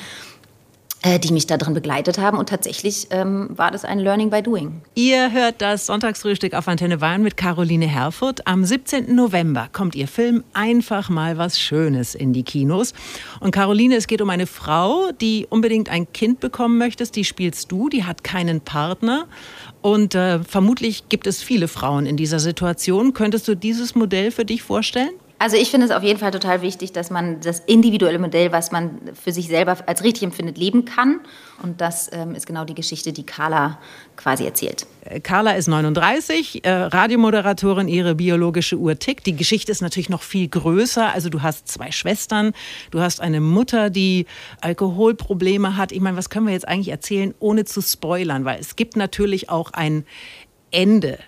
Äh, 1.04 1.18
die 1.18 1.32
mich 1.32 1.48
da 1.48 1.56
drin 1.56 1.74
begleitet 1.74 2.18
haben. 2.18 2.38
Und 2.38 2.48
tatsächlich 2.48 3.08
ähm, 3.10 3.48
war 3.50 3.72
das 3.72 3.84
ein 3.84 3.98
Learning 3.98 4.30
by 4.30 4.40
Doing. 4.40 4.82
Ihr 4.94 5.32
hört 5.32 5.60
das 5.60 5.86
Sonntagsfrühstück 5.86 6.54
auf 6.54 6.68
Antenne 6.68 6.98
Bayern 6.98 7.24
mit 7.24 7.36
Caroline 7.36 7.88
Herfurth. 7.88 8.46
Am 8.46 8.64
17. 8.64 9.12
November 9.12 9.68
kommt 9.72 9.96
ihr 9.96 10.06
Film 10.06 10.44
Einfach 10.52 11.08
mal 11.08 11.38
was 11.38 11.58
Schönes 11.58 12.14
in 12.14 12.32
die 12.32 12.44
Kinos. 12.44 12.94
Und 13.40 13.50
Caroline, 13.50 13.96
es 13.96 14.06
geht 14.06 14.22
um 14.22 14.30
eine 14.30 14.46
Frau, 14.46 15.10
die 15.20 15.48
unbedingt 15.50 15.88
ein 15.88 16.12
Kind 16.12 16.38
bekommen 16.38 16.78
möchte. 16.78 17.04
Die 17.04 17.24
spielst 17.24 17.72
du, 17.72 17.88
die 17.88 18.04
hat 18.04 18.22
keinen 18.22 18.60
Partner. 18.60 19.26
Und 19.80 20.14
äh, 20.14 20.38
vermutlich 20.44 21.08
gibt 21.08 21.26
es 21.26 21.42
viele 21.42 21.66
Frauen 21.66 22.06
in 22.06 22.16
dieser 22.16 22.38
Situation. 22.38 23.12
Könntest 23.12 23.48
du 23.48 23.56
dieses 23.56 23.96
Modell 23.96 24.30
für 24.30 24.44
dich 24.44 24.62
vorstellen? 24.62 25.10
Also 25.42 25.56
ich 25.56 25.72
finde 25.72 25.86
es 25.86 25.90
auf 25.90 26.04
jeden 26.04 26.20
Fall 26.20 26.30
total 26.30 26.62
wichtig, 26.62 26.92
dass 26.92 27.10
man 27.10 27.40
das 27.40 27.58
individuelle 27.58 28.20
Modell, 28.20 28.52
was 28.52 28.70
man 28.70 29.00
für 29.20 29.32
sich 29.32 29.48
selber 29.48 29.76
als 29.86 30.04
richtig 30.04 30.22
empfindet, 30.22 30.56
leben 30.56 30.84
kann. 30.84 31.18
Und 31.60 31.80
das 31.80 32.08
ähm, 32.12 32.36
ist 32.36 32.46
genau 32.46 32.64
die 32.64 32.76
Geschichte, 32.76 33.12
die 33.12 33.26
Carla 33.26 33.80
quasi 34.16 34.44
erzählt. 34.44 34.86
Äh, 35.04 35.18
Carla 35.18 35.54
ist 35.56 35.66
39, 35.66 36.64
äh, 36.64 36.70
Radiomoderatorin, 36.70 37.88
ihre 37.88 38.14
biologische 38.14 38.76
Uhr 38.76 38.96
tickt. 38.96 39.26
Die 39.26 39.34
Geschichte 39.34 39.72
ist 39.72 39.80
natürlich 39.80 40.10
noch 40.10 40.22
viel 40.22 40.46
größer. 40.46 41.12
Also 41.12 41.28
du 41.28 41.42
hast 41.42 41.66
zwei 41.66 41.90
Schwestern, 41.90 42.52
du 42.92 43.00
hast 43.00 43.20
eine 43.20 43.40
Mutter, 43.40 43.90
die 43.90 44.26
Alkoholprobleme 44.60 45.76
hat. 45.76 45.90
Ich 45.90 46.00
meine, 46.00 46.16
was 46.16 46.30
können 46.30 46.46
wir 46.46 46.52
jetzt 46.52 46.68
eigentlich 46.68 46.90
erzählen, 46.90 47.34
ohne 47.40 47.64
zu 47.64 47.82
spoilern? 47.82 48.44
Weil 48.44 48.60
es 48.60 48.76
gibt 48.76 48.94
natürlich 48.94 49.50
auch 49.50 49.72
ein 49.72 50.04
Ende 50.70 51.18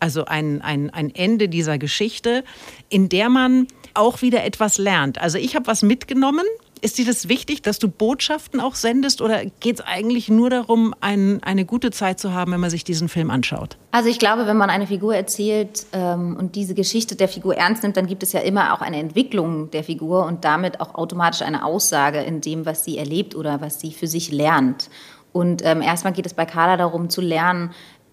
also 0.00 0.24
ein, 0.24 0.62
ein, 0.62 0.90
ein 0.90 1.14
Ende 1.14 1.48
dieser 1.48 1.78
Geschichte, 1.78 2.44
in 2.88 3.08
der 3.08 3.28
man 3.28 3.68
auch 3.94 4.22
wieder 4.22 4.44
etwas 4.44 4.78
lernt. 4.78 5.20
Also 5.20 5.38
ich 5.38 5.54
habe 5.54 5.66
was 5.66 5.82
mitgenommen. 5.82 6.44
Ist 6.82 6.96
dir 6.96 7.04
das 7.04 7.28
wichtig, 7.28 7.60
dass 7.60 7.78
du 7.78 7.88
Botschaften 7.88 8.58
auch 8.58 8.74
sendest 8.74 9.20
oder 9.20 9.44
geht 9.44 9.80
es 9.80 9.80
eigentlich 9.84 10.30
nur 10.30 10.48
darum, 10.48 10.94
ein, 11.02 11.42
eine 11.42 11.66
gute 11.66 11.90
Zeit 11.90 12.18
zu 12.18 12.32
haben, 12.32 12.52
wenn 12.52 12.60
man 12.60 12.70
sich 12.70 12.84
diesen 12.84 13.10
Film 13.10 13.30
anschaut? 13.30 13.76
Also 13.90 14.08
ich 14.08 14.18
glaube, 14.18 14.46
wenn 14.46 14.56
man 14.56 14.70
eine 14.70 14.86
Figur 14.86 15.14
erzählt 15.14 15.84
ähm, 15.92 16.36
und 16.38 16.56
diese 16.56 16.72
Geschichte 16.72 17.16
der 17.16 17.28
Figur 17.28 17.54
ernst 17.54 17.82
nimmt, 17.82 17.98
dann 17.98 18.06
gibt 18.06 18.22
es 18.22 18.32
ja 18.32 18.40
immer 18.40 18.72
auch 18.72 18.80
eine 18.80 18.96
Entwicklung 18.96 19.70
der 19.72 19.84
Figur 19.84 20.24
und 20.24 20.46
damit 20.46 20.80
auch 20.80 20.94
automatisch 20.94 21.42
eine 21.42 21.66
Aussage 21.66 22.20
in 22.20 22.40
dem, 22.40 22.64
was 22.64 22.82
sie 22.82 22.96
erlebt 22.96 23.34
oder 23.34 23.60
was 23.60 23.78
sie 23.78 23.92
für 23.92 24.06
sich 24.06 24.32
lernt. 24.32 24.88
Und 25.32 25.62
ähm, 25.64 25.82
erstmal 25.82 26.14
geht 26.14 26.26
es 26.26 26.34
bei 26.34 26.46
Carla 26.46 26.76
darum 26.76 27.10
zu 27.10 27.20
lernen, 27.20 27.72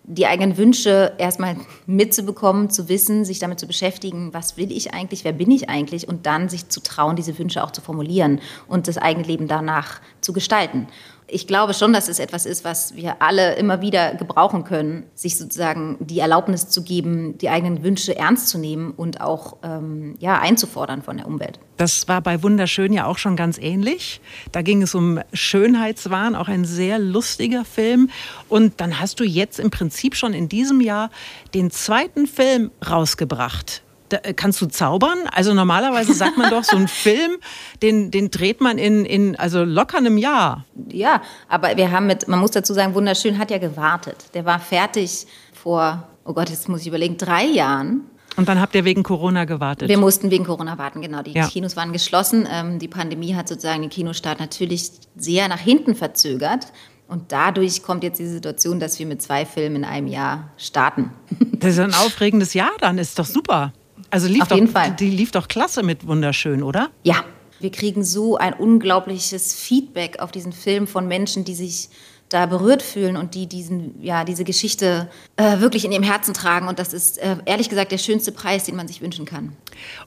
die 0.10 0.26
eigenen 0.26 0.58
Wünsche 0.58 1.14
erstmal 1.18 1.58
mitzubekommen, 1.86 2.70
zu 2.70 2.88
wissen, 2.88 3.26
sich 3.26 3.40
damit 3.40 3.60
zu 3.60 3.68
beschäftigen, 3.68 4.34
was 4.34 4.56
will 4.56 4.72
ich 4.72 4.94
eigentlich, 4.94 5.26
wer 5.26 5.34
bin 5.34 5.52
ich 5.52 5.70
eigentlich 5.70 6.08
und 6.08 6.26
dann 6.26 6.48
sich 6.48 6.70
zu 6.70 6.80
trauen, 6.80 7.18
diese 7.18 7.38
Wünsche 7.38 7.62
auch 7.62 7.72
zu 7.72 7.82
formulieren 7.82 8.40
und 8.68 8.88
das 8.88 8.98
eigene 8.98 9.28
Leben 9.28 9.50
danach 9.50 10.00
zu 10.22 10.32
gestalten 10.32 10.88
ich 11.30 11.46
glaube 11.46 11.74
schon, 11.74 11.92
dass 11.92 12.08
es 12.08 12.20
etwas 12.20 12.46
ist, 12.46 12.64
was 12.64 12.96
wir 12.96 13.22
alle 13.22 13.56
immer 13.56 13.82
wieder 13.82 14.16
gebrauchen 14.16 14.64
können, 14.64 15.06
sich 15.14 15.38
sozusagen 15.38 15.98
die 16.00 16.20
Erlaubnis 16.20 16.70
zu 16.70 16.84
geben, 16.84 17.38
die 17.38 17.50
eigenen 17.50 17.84
Wünsche 17.84 18.16
ernst 18.16 18.48
zu 18.48 18.58
nehmen 18.58 18.92
und 18.92 19.20
auch 19.20 19.58
ähm, 19.62 20.16
ja, 20.20 20.40
einzufordern 20.40 21.02
von 21.02 21.18
der 21.18 21.28
Umwelt. 21.28 21.60
Das 21.76 22.08
war 22.08 22.22
bei 22.22 22.42
Wunderschön 22.44 22.94
ja 22.94 23.06
auch 23.06 23.18
schon 23.18 23.36
ganz 23.36 23.58
ähnlich. 23.58 24.22
Da 24.54 24.62
ging 24.62 24.82
es 24.82 24.96
um 24.96 25.20
Schönheitswahn, 25.34 26.34
auch 26.34 26.48
ein 26.48 26.64
sehr 26.64 26.98
lustiger 26.98 27.66
Film. 27.66 28.10
Und 28.48 28.80
dann 28.80 29.00
hast 29.00 29.20
du 29.20 29.26
jetzt 29.26 29.60
im 29.60 29.70
Prinzip 29.70 30.16
schon 30.16 30.34
in 30.34 30.48
diesem 30.48 30.80
Jahr 30.80 31.10
den 31.54 31.72
zweiten 31.72 32.26
Film 32.26 32.72
rausgebracht 32.90 33.84
da, 34.10 34.18
äh, 34.24 34.34
kannst 34.34 34.62
du 34.62 34.68
zaubern? 34.68 35.18
Also 35.32 35.54
normalerweise 35.54 36.14
sagt 36.14 36.38
man 36.38 36.50
doch, 36.50 36.64
so 36.64 36.76
einen 36.76 36.88
Film, 36.88 37.38
den, 37.82 38.12
den 38.12 38.32
dreht 38.32 38.62
man 38.62 38.78
in, 38.78 39.06
in 39.06 39.36
also 39.36 39.64
locker 39.64 39.98
einem 39.98 40.18
Jahr. 40.18 40.66
Ja, 40.92 41.22
aber 41.48 41.76
wir 41.78 41.92
haben 41.92 42.08
mit, 42.08 42.28
man 42.28 42.40
muss 42.40 42.52
dazu 42.52 42.74
sagen, 42.74 42.94
Wunderschön 42.94 43.38
hat 43.38 43.52
ja 43.52 43.58
gewartet. 43.58 44.26
Der 44.34 44.46
war 44.46 44.60
fertig 44.60 45.28
vor, 45.54 46.08
oh 46.26 46.34
Gott, 46.34 46.50
jetzt 46.50 46.70
muss 46.70 46.82
ich 46.82 46.88
überlegen, 46.88 47.18
drei 47.18 47.46
Jahren. 47.46 48.02
Und 48.38 48.48
dann 48.48 48.62
habt 48.62 48.76
ihr 48.76 48.86
wegen 48.86 49.02
Corona 49.02 49.46
gewartet? 49.46 49.90
Wir 49.90 49.98
mussten 49.98 50.30
wegen 50.30 50.46
Corona 50.46 50.78
warten, 50.78 51.02
genau. 51.02 51.24
Die 51.24 51.32
ja. 51.32 51.48
Kinos 51.48 51.76
waren 51.76 51.92
geschlossen. 51.92 52.48
Ähm, 52.50 52.78
die 52.78 52.88
Pandemie 52.88 53.34
hat 53.34 53.48
sozusagen 53.48 53.82
den 53.82 53.90
Kinostart 53.90 54.40
natürlich 54.40 54.92
sehr 55.16 55.48
nach 55.48 55.60
hinten 55.60 55.96
verzögert. 55.96 56.68
Und 57.08 57.32
dadurch 57.32 57.82
kommt 57.82 58.04
jetzt 58.04 58.20
die 58.20 58.28
Situation, 58.28 58.80
dass 58.80 59.00
wir 59.00 59.06
mit 59.06 59.22
zwei 59.22 59.46
Filmen 59.46 59.78
in 59.78 59.86
einem 59.86 60.08
Jahr 60.08 60.52
starten. 60.58 61.12
Das 61.54 61.74
ist 61.74 61.80
ein 61.80 61.94
aufregendes 61.94 62.54
Jahr 62.54 62.70
dann, 62.80 63.00
ist 63.00 63.18
doch 63.18 63.26
super. 63.26 63.74
Also 64.10 64.28
lief 64.28 64.44
Auf 64.44 64.52
jeden 64.52 64.68
Fall. 64.68 64.96
Die 64.96 65.10
lief 65.10 65.32
doch 65.32 65.48
klasse 65.48 65.84
mit 65.84 66.08
Wunderschön, 66.08 66.64
oder? 66.64 66.90
Ja. 67.04 67.24
Wir 67.60 67.72
kriegen 67.72 68.04
so 68.04 68.38
ein 68.38 68.54
unglaubliches 68.54 69.56
Feedback 69.56 70.20
auf 70.20 70.32
diesen 70.32 70.52
Film 70.52 70.86
von 70.86 71.08
Menschen, 71.08 71.44
die 71.44 71.56
sich 71.56 71.90
da 72.30 72.46
berührt 72.46 72.82
fühlen 72.82 73.16
und 73.16 73.36
die 73.36 73.48
diesen, 73.48 74.02
ja, 74.04 74.26
diese 74.26 74.44
Geschichte 74.44 75.10
äh, 75.38 75.60
wirklich 75.60 75.86
in 75.86 75.92
ihrem 75.92 76.04
Herzen 76.04 76.34
tragen. 76.34 76.68
Und 76.68 76.78
das 76.78 76.94
ist 76.94 77.18
äh, 77.20 77.38
ehrlich 77.46 77.70
gesagt 77.70 77.92
der 77.92 77.98
schönste 77.98 78.32
Preis, 78.32 78.66
den 78.66 78.76
man 78.76 78.88
sich 78.88 79.02
wünschen 79.02 79.26
kann. 79.26 79.54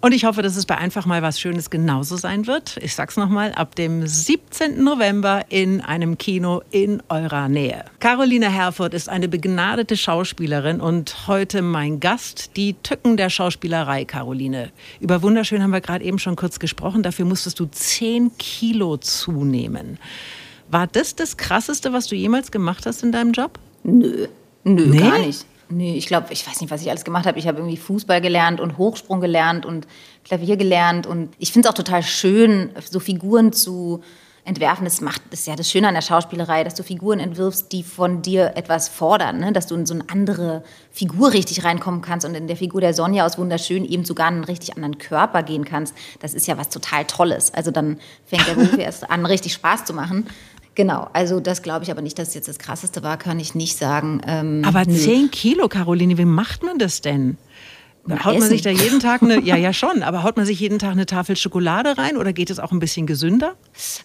Und 0.01 0.13
ich 0.13 0.25
hoffe, 0.25 0.43
dass 0.43 0.57
es 0.57 0.67
bei 0.67 0.77
Einfach 0.77 1.07
mal 1.07 1.23
was 1.23 1.41
Schönes 1.41 1.71
genauso 1.71 2.17
sein 2.17 2.47
wird. 2.47 2.77
Ich 2.83 2.95
sag's 2.95 3.17
nochmal, 3.17 3.53
ab 3.53 3.75
dem 3.75 4.07
17. 4.07 4.83
November 4.83 5.45
in 5.49 5.81
einem 5.81 6.19
Kino 6.19 6.63
in 6.71 7.03
eurer 7.09 7.49
Nähe. 7.49 7.85
Caroline 8.01 8.51
Herfurth 8.51 8.95
ist 8.95 9.09
eine 9.09 9.29
begnadete 9.29 9.97
Schauspielerin 9.97 10.81
und 10.81 11.27
heute 11.27 11.63
mein 11.63 12.01
Gast, 12.01 12.51
die 12.57 12.75
Tücken 12.75 13.17
der 13.17 13.31
Schauspielerei, 13.31 14.05
Caroline. 14.05 14.71
Über 15.01 15.23
Wunderschön 15.23 15.63
haben 15.63 15.73
wir 15.73 15.81
gerade 15.81 16.05
eben 16.05 16.19
schon 16.19 16.37
kurz 16.37 16.59
gesprochen. 16.59 17.03
Dafür 17.03 17.25
musstest 17.25 17.61
du 17.61 17.67
10 17.67 18.37
Kilo 18.37 18.97
zunehmen. 18.99 19.99
War 20.71 20.87
das 20.87 21.17
das 21.17 21.37
Krasseste, 21.37 21.93
was 21.93 22.07
du 22.07 22.15
jemals 22.15 22.51
gemacht 22.51 22.87
hast 22.87 23.03
in 23.03 23.13
deinem 23.13 23.33
Job? 23.33 23.59
Nö, 23.83 24.29
nö, 24.65 24.87
nee? 24.87 24.99
gar 24.99 25.19
nicht. 25.19 25.47
Nee, 25.73 25.97
ich 25.97 26.07
glaube, 26.07 26.33
ich 26.33 26.47
weiß 26.47 26.61
nicht, 26.61 26.71
was 26.71 26.83
ich 26.83 26.91
alles 26.91 27.05
gemacht 27.05 27.27
habe. 27.27 27.39
Ich 27.39 27.47
habe 27.47 27.59
irgendwie 27.59 27.77
Fußball 27.77 28.21
gelernt 28.21 28.61
und 28.61 28.77
Hochsprung 28.77 29.21
gelernt 29.21 29.65
und 29.65 29.87
Klavier 30.25 30.57
gelernt. 30.57 31.07
Und 31.07 31.31
ich 31.39 31.53
finde 31.53 31.69
es 31.69 31.73
auch 31.73 31.77
total 31.77 32.03
schön, 32.03 32.71
so 32.91 32.99
Figuren 32.99 33.53
zu 33.53 34.03
entwerfen. 34.45 34.85
Das 34.85 35.01
macht 35.01 35.23
das 35.31 35.41
ist 35.41 35.47
ja 35.47 35.55
das 35.55 35.71
Schöne 35.71 35.89
an 35.89 35.95
der 35.95 36.03
Schauspielerei, 36.03 36.65
dass 36.65 36.75
du 36.75 36.83
Figuren 36.83 37.21
entwirfst, 37.21 37.71
die 37.73 37.83
von 37.83 38.23
dir 38.23 38.53
etwas 38.57 38.89
fordern, 38.89 39.39
ne? 39.39 39.53
dass 39.53 39.67
du 39.67 39.75
in 39.75 39.87
so 39.87 39.95
eine 39.95 40.05
andere 40.09 40.65
Figur 40.91 41.33
richtig 41.33 41.65
reinkommen 41.65 42.03
kannst 42.03 42.27
und 42.27 42.35
in 42.35 42.47
der 42.47 42.57
Figur 42.57 42.81
der 42.81 42.95
Sonja 42.95 43.25
aus 43.25 43.39
Wunderschön 43.39 43.85
eben 43.85 44.05
sogar 44.05 44.29
in 44.29 44.35
einen 44.35 44.45
richtig 44.45 44.75
anderen 44.75 44.99
Körper 44.99 45.43
gehen 45.43 45.65
kannst. 45.65 45.95
Das 46.21 46.35
ist 46.35 46.47
ja 46.47 46.59
was 46.59 46.69
total 46.69 47.05
Tolles. 47.05 47.55
Also 47.55 47.71
dann 47.71 47.99
fängt 48.27 48.47
der 48.49 48.55
Beruf 48.55 48.79
erst 48.79 49.09
an, 49.09 49.25
richtig 49.25 49.53
Spaß 49.53 49.85
zu 49.85 49.93
machen. 49.93 50.27
Genau, 50.75 51.09
also 51.13 51.41
das 51.41 51.63
glaube 51.63 51.85
ich 51.85 51.91
aber 51.91 52.03
nicht, 52.03 52.19
dass 52.19 52.29
es 52.29 52.35
jetzt 52.35 52.49
das 52.49 52.59
Krasseste 52.59 53.03
war, 53.03 53.17
kann 53.17 53.41
ich 53.41 53.55
nicht 53.55 53.77
sagen. 53.77 54.21
Ähm, 54.27 54.63
aber 54.65 54.85
nö. 54.85 54.95
10 54.95 55.31
Kilo, 55.31 55.69
Caroline, 55.69 56.17
wie 56.17 56.25
macht 56.25 56.63
man 56.63 56.79
das 56.79 57.01
denn? 57.01 57.37
Haut 58.09 58.39
man 58.39 58.49
sich 58.49 58.63
da 58.63 58.71
jeden 58.71 59.01
Tag 59.01 59.23
eine, 59.23 59.41
ja, 59.41 59.57
ja 59.57 59.73
schon, 59.73 60.03
aber 60.03 60.23
haut 60.23 60.37
man 60.37 60.47
sich 60.47 60.59
jeden 60.59 60.79
Tag 60.79 60.93
eine 60.93 61.07
Tafel 61.07 61.37
Schokolade 61.37 61.99
rein 61.99 62.17
oder 62.17 62.33
geht 62.33 62.51
es 62.51 62.59
auch 62.59 62.73
ein 62.73 62.79
bisschen 62.79 63.07
gesünder? 63.07 63.55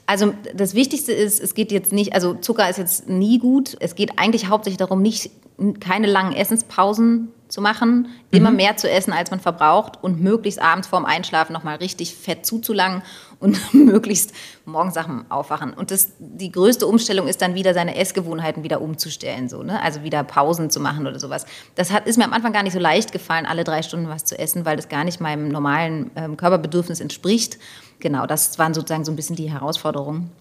Also 0.05 0.33
das 0.53 0.75
Wichtigste 0.75 1.13
ist, 1.13 1.39
es 1.39 1.53
geht 1.53 1.71
jetzt 1.71 1.93
nicht, 1.93 2.13
also 2.13 2.33
Zucker 2.33 2.69
ist 2.69 2.77
jetzt 2.77 3.09
nie 3.09 3.39
gut. 3.39 3.77
Es 3.79 3.95
geht 3.95 4.19
eigentlich 4.19 4.47
hauptsächlich 4.47 4.77
darum, 4.77 5.01
nicht 5.01 5.31
keine 5.79 6.07
langen 6.07 6.33
Essenspausen 6.33 7.29
zu 7.47 7.61
machen, 7.61 8.09
immer 8.31 8.49
mhm. 8.49 8.57
mehr 8.57 8.75
zu 8.75 8.89
essen, 8.89 9.13
als 9.13 9.31
man 9.31 9.39
verbraucht 9.39 10.03
und 10.03 10.21
möglichst 10.21 10.61
abends 10.61 10.87
vorm 10.87 11.05
Einschlafen 11.05 11.53
nochmal 11.53 11.77
richtig 11.77 12.13
fett 12.15 12.45
zuzulangen 12.45 13.01
und 13.45 13.73
möglichst 13.73 14.33
morgens 14.65 14.97
aufwachen. 15.29 15.73
Und 15.73 15.91
das, 15.91 16.13
die 16.19 16.51
größte 16.51 16.87
Umstellung 16.87 17.27
ist 17.27 17.41
dann 17.41 17.55
wieder, 17.55 17.73
seine 17.73 17.95
Essgewohnheiten 17.95 18.63
wieder 18.63 18.81
umzustellen, 18.81 19.47
so, 19.47 19.63
ne? 19.63 19.81
also 19.81 20.03
wieder 20.03 20.23
Pausen 20.23 20.69
zu 20.69 20.79
machen 20.79 21.07
oder 21.07 21.19
sowas. 21.19 21.45
Das 21.75 21.91
hat, 21.91 22.07
ist 22.07 22.17
mir 22.17 22.25
am 22.25 22.33
Anfang 22.33 22.51
gar 22.51 22.63
nicht 22.63 22.73
so 22.73 22.79
leicht 22.79 23.11
gefallen, 23.11 23.45
alle 23.45 23.63
drei 23.63 23.83
Stunden 23.83 24.09
was 24.09 24.25
zu 24.25 24.37
essen, 24.37 24.65
weil 24.65 24.75
das 24.75 24.89
gar 24.89 25.03
nicht 25.03 25.21
meinem 25.21 25.47
normalen 25.47 26.11
ähm, 26.15 26.37
Körperbedürfnis 26.37 26.99
entspricht. 26.99 27.57
Genau, 27.99 28.25
das 28.25 28.59
waren 28.59 28.73
sozusagen 28.73 29.05
so 29.05 29.11
ein 29.11 29.15
bisschen 29.15 29.35
die 29.35 29.51
Herausforderungen. 29.51 30.31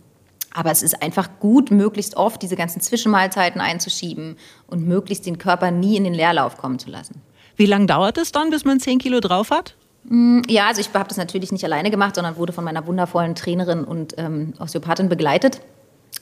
Aber 0.52 0.70
es 0.70 0.82
ist 0.82 1.02
einfach 1.02 1.28
gut, 1.40 1.70
möglichst 1.70 2.16
oft 2.16 2.40
diese 2.40 2.56
ganzen 2.56 2.80
Zwischenmahlzeiten 2.80 3.60
einzuschieben 3.60 4.36
und 4.68 4.86
möglichst 4.86 5.26
den 5.26 5.36
Körper 5.36 5.70
nie 5.70 5.96
in 5.96 6.04
den 6.04 6.14
Leerlauf 6.14 6.56
kommen 6.56 6.78
zu 6.78 6.90
lassen. 6.90 7.20
Wie 7.56 7.66
lange 7.66 7.86
dauert 7.86 8.18
es 8.18 8.32
dann, 8.32 8.50
bis 8.50 8.64
man 8.64 8.80
10 8.80 8.98
Kilo 8.98 9.20
drauf 9.20 9.50
hat? 9.50 9.74
Mm, 10.04 10.42
ja, 10.48 10.68
also 10.68 10.80
ich 10.80 10.92
habe 10.92 11.08
das 11.08 11.18
natürlich 11.18 11.52
nicht 11.52 11.64
alleine 11.64 11.90
gemacht, 11.90 12.14
sondern 12.14 12.36
wurde 12.36 12.52
von 12.52 12.64
meiner 12.64 12.86
wundervollen 12.86 13.34
Trainerin 13.34 13.84
und 13.84 14.14
ähm, 14.18 14.54
Osteopathin 14.58 15.08
begleitet. 15.08 15.60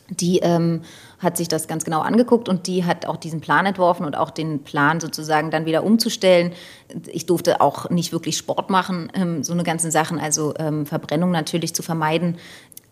Die 0.09 0.39
ähm, 0.39 0.83
hat 1.21 1.37
sich 1.37 1.49
das 1.49 1.69
ganz 1.69 1.85
genau 1.85 2.01
angeguckt 2.01 2.49
und 2.49 2.67
die 2.67 2.85
hat 2.85 3.07
auch 3.07 3.17
diesen 3.17 3.41
Plan 3.41 3.67
entworfen 3.67 4.05
und 4.05 4.17
auch 4.17 4.31
den 4.31 4.62
Plan 4.62 5.01
sozusagen 5.01 5.51
dann 5.51 5.65
wieder 5.65 5.85
umzustellen. 5.85 6.53
Ich 7.07 7.27
durfte 7.27 7.61
auch 7.61 7.89
nicht 7.89 8.12
wirklich 8.12 8.37
Sport 8.37 8.69
machen, 8.69 9.11
ähm, 9.15 9.43
so 9.43 9.53
eine 9.53 9.62
ganzen 9.62 9.91
Sachen, 9.91 10.19
also 10.19 10.55
ähm, 10.59 10.87
Verbrennung 10.87 11.31
natürlich 11.31 11.75
zu 11.75 11.83
vermeiden 11.83 12.37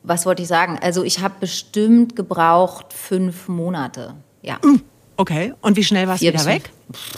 was 0.02 0.26
wollte 0.26 0.42
ich 0.42 0.48
sagen? 0.48 0.78
Also 0.80 1.02
ich 1.04 1.20
habe 1.20 1.34
bestimmt 1.40 2.16
gebraucht 2.16 2.92
fünf 2.92 3.48
Monate. 3.48 4.14
Ja. 4.42 4.58
Okay. 5.20 5.52
Und 5.60 5.76
wie 5.76 5.84
schnell 5.84 6.08
warst 6.08 6.22
du 6.22 6.28
wieder 6.28 6.46
weg? 6.46 6.70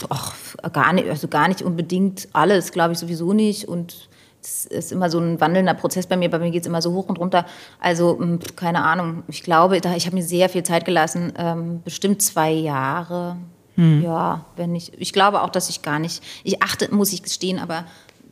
Ach, 0.09 0.33
gar 0.73 0.91
nicht, 0.91 1.07
also 1.07 1.29
gar 1.29 1.47
nicht 1.47 1.61
unbedingt 1.61 2.27
alles, 2.33 2.73
glaube 2.73 2.91
ich 2.91 2.99
sowieso 2.99 3.31
nicht. 3.31 3.69
Und 3.69 4.09
es 4.41 4.65
ist 4.65 4.91
immer 4.91 5.09
so 5.09 5.19
ein 5.19 5.39
wandelnder 5.39 5.73
Prozess 5.73 6.05
bei 6.05 6.17
mir. 6.17 6.29
Bei 6.29 6.37
mir 6.37 6.51
geht 6.51 6.63
es 6.63 6.67
immer 6.67 6.81
so 6.81 6.91
hoch 6.91 7.07
und 7.07 7.17
runter. 7.17 7.45
Also 7.79 8.17
mm, 8.19 8.39
keine 8.57 8.83
Ahnung. 8.83 9.23
Ich 9.29 9.41
glaube, 9.41 9.77
ich 9.77 10.05
habe 10.05 10.15
mir 10.17 10.21
sehr 10.21 10.49
viel 10.49 10.63
Zeit 10.63 10.83
gelassen. 10.83 11.31
Ähm, 11.37 11.81
bestimmt 11.85 12.21
zwei 12.21 12.51
Jahre. 12.51 13.37
Hm. 13.75 14.03
Ja, 14.03 14.43
wenn 14.57 14.75
ich. 14.75 14.91
Ich 14.99 15.13
glaube 15.13 15.41
auch, 15.41 15.49
dass 15.49 15.69
ich 15.69 15.81
gar 15.81 15.99
nicht. 15.99 16.21
Ich 16.43 16.61
achte, 16.61 16.93
muss 16.93 17.13
ich 17.13 17.23
gestehen, 17.23 17.57
aber 17.57 17.85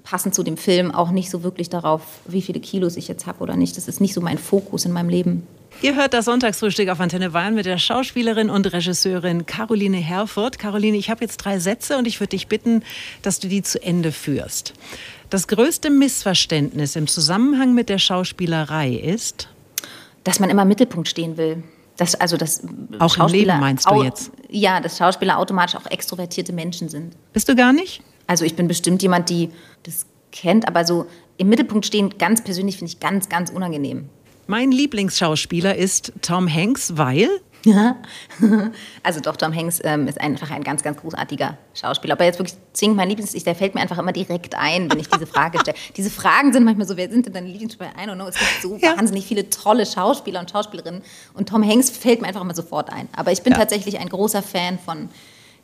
passend 0.04 0.36
zu 0.36 0.44
dem 0.44 0.58
Film 0.58 0.94
auch 0.94 1.12
nicht 1.12 1.30
so 1.30 1.44
wirklich 1.44 1.70
darauf, 1.70 2.02
wie 2.26 2.42
viele 2.42 2.60
Kilos 2.60 2.98
ich 2.98 3.08
jetzt 3.08 3.26
habe 3.26 3.40
oder 3.40 3.56
nicht. 3.56 3.78
Das 3.78 3.88
ist 3.88 4.02
nicht 4.02 4.14
so 4.14 4.20
mein 4.20 4.38
Fokus 4.38 4.84
in 4.84 4.92
meinem 4.92 5.08
Leben. 5.08 5.48
Ihr 5.82 5.96
hört 5.96 6.14
das 6.14 6.26
Sonntagsfrühstück 6.26 6.90
auf 6.90 7.00
Antenne 7.00 7.32
Bayern 7.32 7.56
mit 7.56 7.66
der 7.66 7.78
Schauspielerin 7.78 8.50
und 8.50 8.72
Regisseurin 8.72 9.46
Caroline 9.46 9.98
Herfurth. 9.98 10.60
Caroline, 10.60 10.98
ich 10.98 11.10
habe 11.10 11.22
jetzt 11.22 11.38
drei 11.38 11.60
Sätze 11.60 11.98
und 11.98 12.08
ich 12.08 12.20
würde 12.20 12.32
dich 12.32 12.48
bitten, 12.48 12.84
dass 13.24 13.40
du 13.40 13.48
die 13.48 13.64
zu 13.64 13.82
Ende 13.82 14.12
führst. 14.12 14.74
Das 15.32 15.48
größte 15.48 15.90
Missverständnis 15.90 16.96
im 16.96 17.08
Zusammenhang 17.08 17.74
mit 17.74 17.90
der 17.90 17.98
Schauspielerei 17.98 18.92
ist, 18.92 19.48
dass 20.24 20.40
man 20.40 20.50
immer 20.50 20.64
im 20.64 20.68
Mittelpunkt 20.68 21.08
stehen 21.08 21.38
will. 21.38 21.64
Das, 21.98 22.16
also 22.16 22.38
das 22.38 22.62
auch 23.00 23.18
im 23.18 23.28
Leben 23.28 23.60
meinst 23.60 23.90
du 23.90 24.04
jetzt? 24.04 24.32
Ja, 24.50 24.80
dass 24.82 24.98
Schauspieler 24.98 25.38
automatisch 25.38 25.76
auch 25.76 25.86
extrovertierte 25.86 26.54
Menschen 26.54 26.90
sind. 26.90 27.16
Bist 27.34 27.48
du 27.50 27.56
gar 27.56 27.74
nicht? 27.74 28.02
Also 28.28 28.46
ich 28.46 28.56
bin 28.56 28.68
bestimmt 28.68 29.02
jemand, 29.02 29.30
die 29.30 29.50
das 29.84 30.06
kennt, 30.32 30.68
aber 30.68 30.86
so 30.86 31.06
im 31.38 31.50
Mittelpunkt 31.50 31.86
stehen, 31.86 32.18
ganz 32.18 32.44
persönlich 32.44 32.78
finde 32.78 32.92
ich 32.92 33.00
ganz, 33.00 33.30
ganz 33.30 33.50
unangenehm. 33.50 34.10
Mein 34.52 34.74
Lieblingsschauspieler 34.74 35.78
ist 35.78 36.12
Tom 36.22 36.54
Hanks, 36.54 36.98
weil 36.98 37.30
ja. 37.64 37.96
Also 39.02 39.22
doch, 39.22 39.38
Tom 39.38 39.56
Hanks 39.56 39.80
ähm, 39.82 40.10
ist 40.10 40.20
einfach 40.20 40.52
ein 40.52 40.62
ganz, 40.62 40.84
ganz 40.84 41.00
großartiger 41.00 41.58
Schauspieler. 41.74 42.16
Aber 42.16 42.26
jetzt 42.26 42.38
wirklich 42.38 42.58
zwingend 42.74 42.98
mein 42.98 43.08
Lieblings, 43.08 43.32
der 43.32 43.56
fällt 43.56 43.76
mir 43.76 43.82
einfach 43.82 43.98
immer 43.98 44.12
direkt 44.12 44.56
ein, 44.56 44.92
wenn 44.92 45.00
ich 45.00 45.08
diese 45.08 45.26
Frage 45.26 45.58
stelle. 45.58 45.78
diese 45.96 46.10
Fragen 46.10 46.52
sind 46.52 46.66
manchmal 46.66 46.86
so, 46.86 46.98
wer 46.98 47.10
sind 47.10 47.28
denn 47.28 47.32
deine 47.32 47.48
Lieblingsschauspieler? 47.48 47.94
I 47.98 48.10
don't 48.10 48.16
know. 48.16 48.28
Es 48.28 48.36
gibt 48.38 48.62
so 48.62 48.76
ja. 48.76 48.98
wahnsinnig 48.98 49.26
viele 49.26 49.50
tolle 49.50 49.86
Schauspieler 49.86 50.42
und 50.42 50.52
Schauspielerinnen. 50.52 51.02
Und 51.34 51.48
Tom 51.48 51.66
Hanks 51.66 51.90
fällt 51.90 52.20
mir 52.20 52.28
einfach 52.28 52.42
immer 52.42 52.54
sofort 52.54 52.92
ein. 52.92 53.08
Aber 53.16 53.32
ich 53.32 53.44
bin 53.44 53.54
ja. 53.54 53.60
tatsächlich 53.60 54.00
ein 54.00 54.10
großer 54.10 54.42
Fan 54.42 54.80
von 54.80 55.08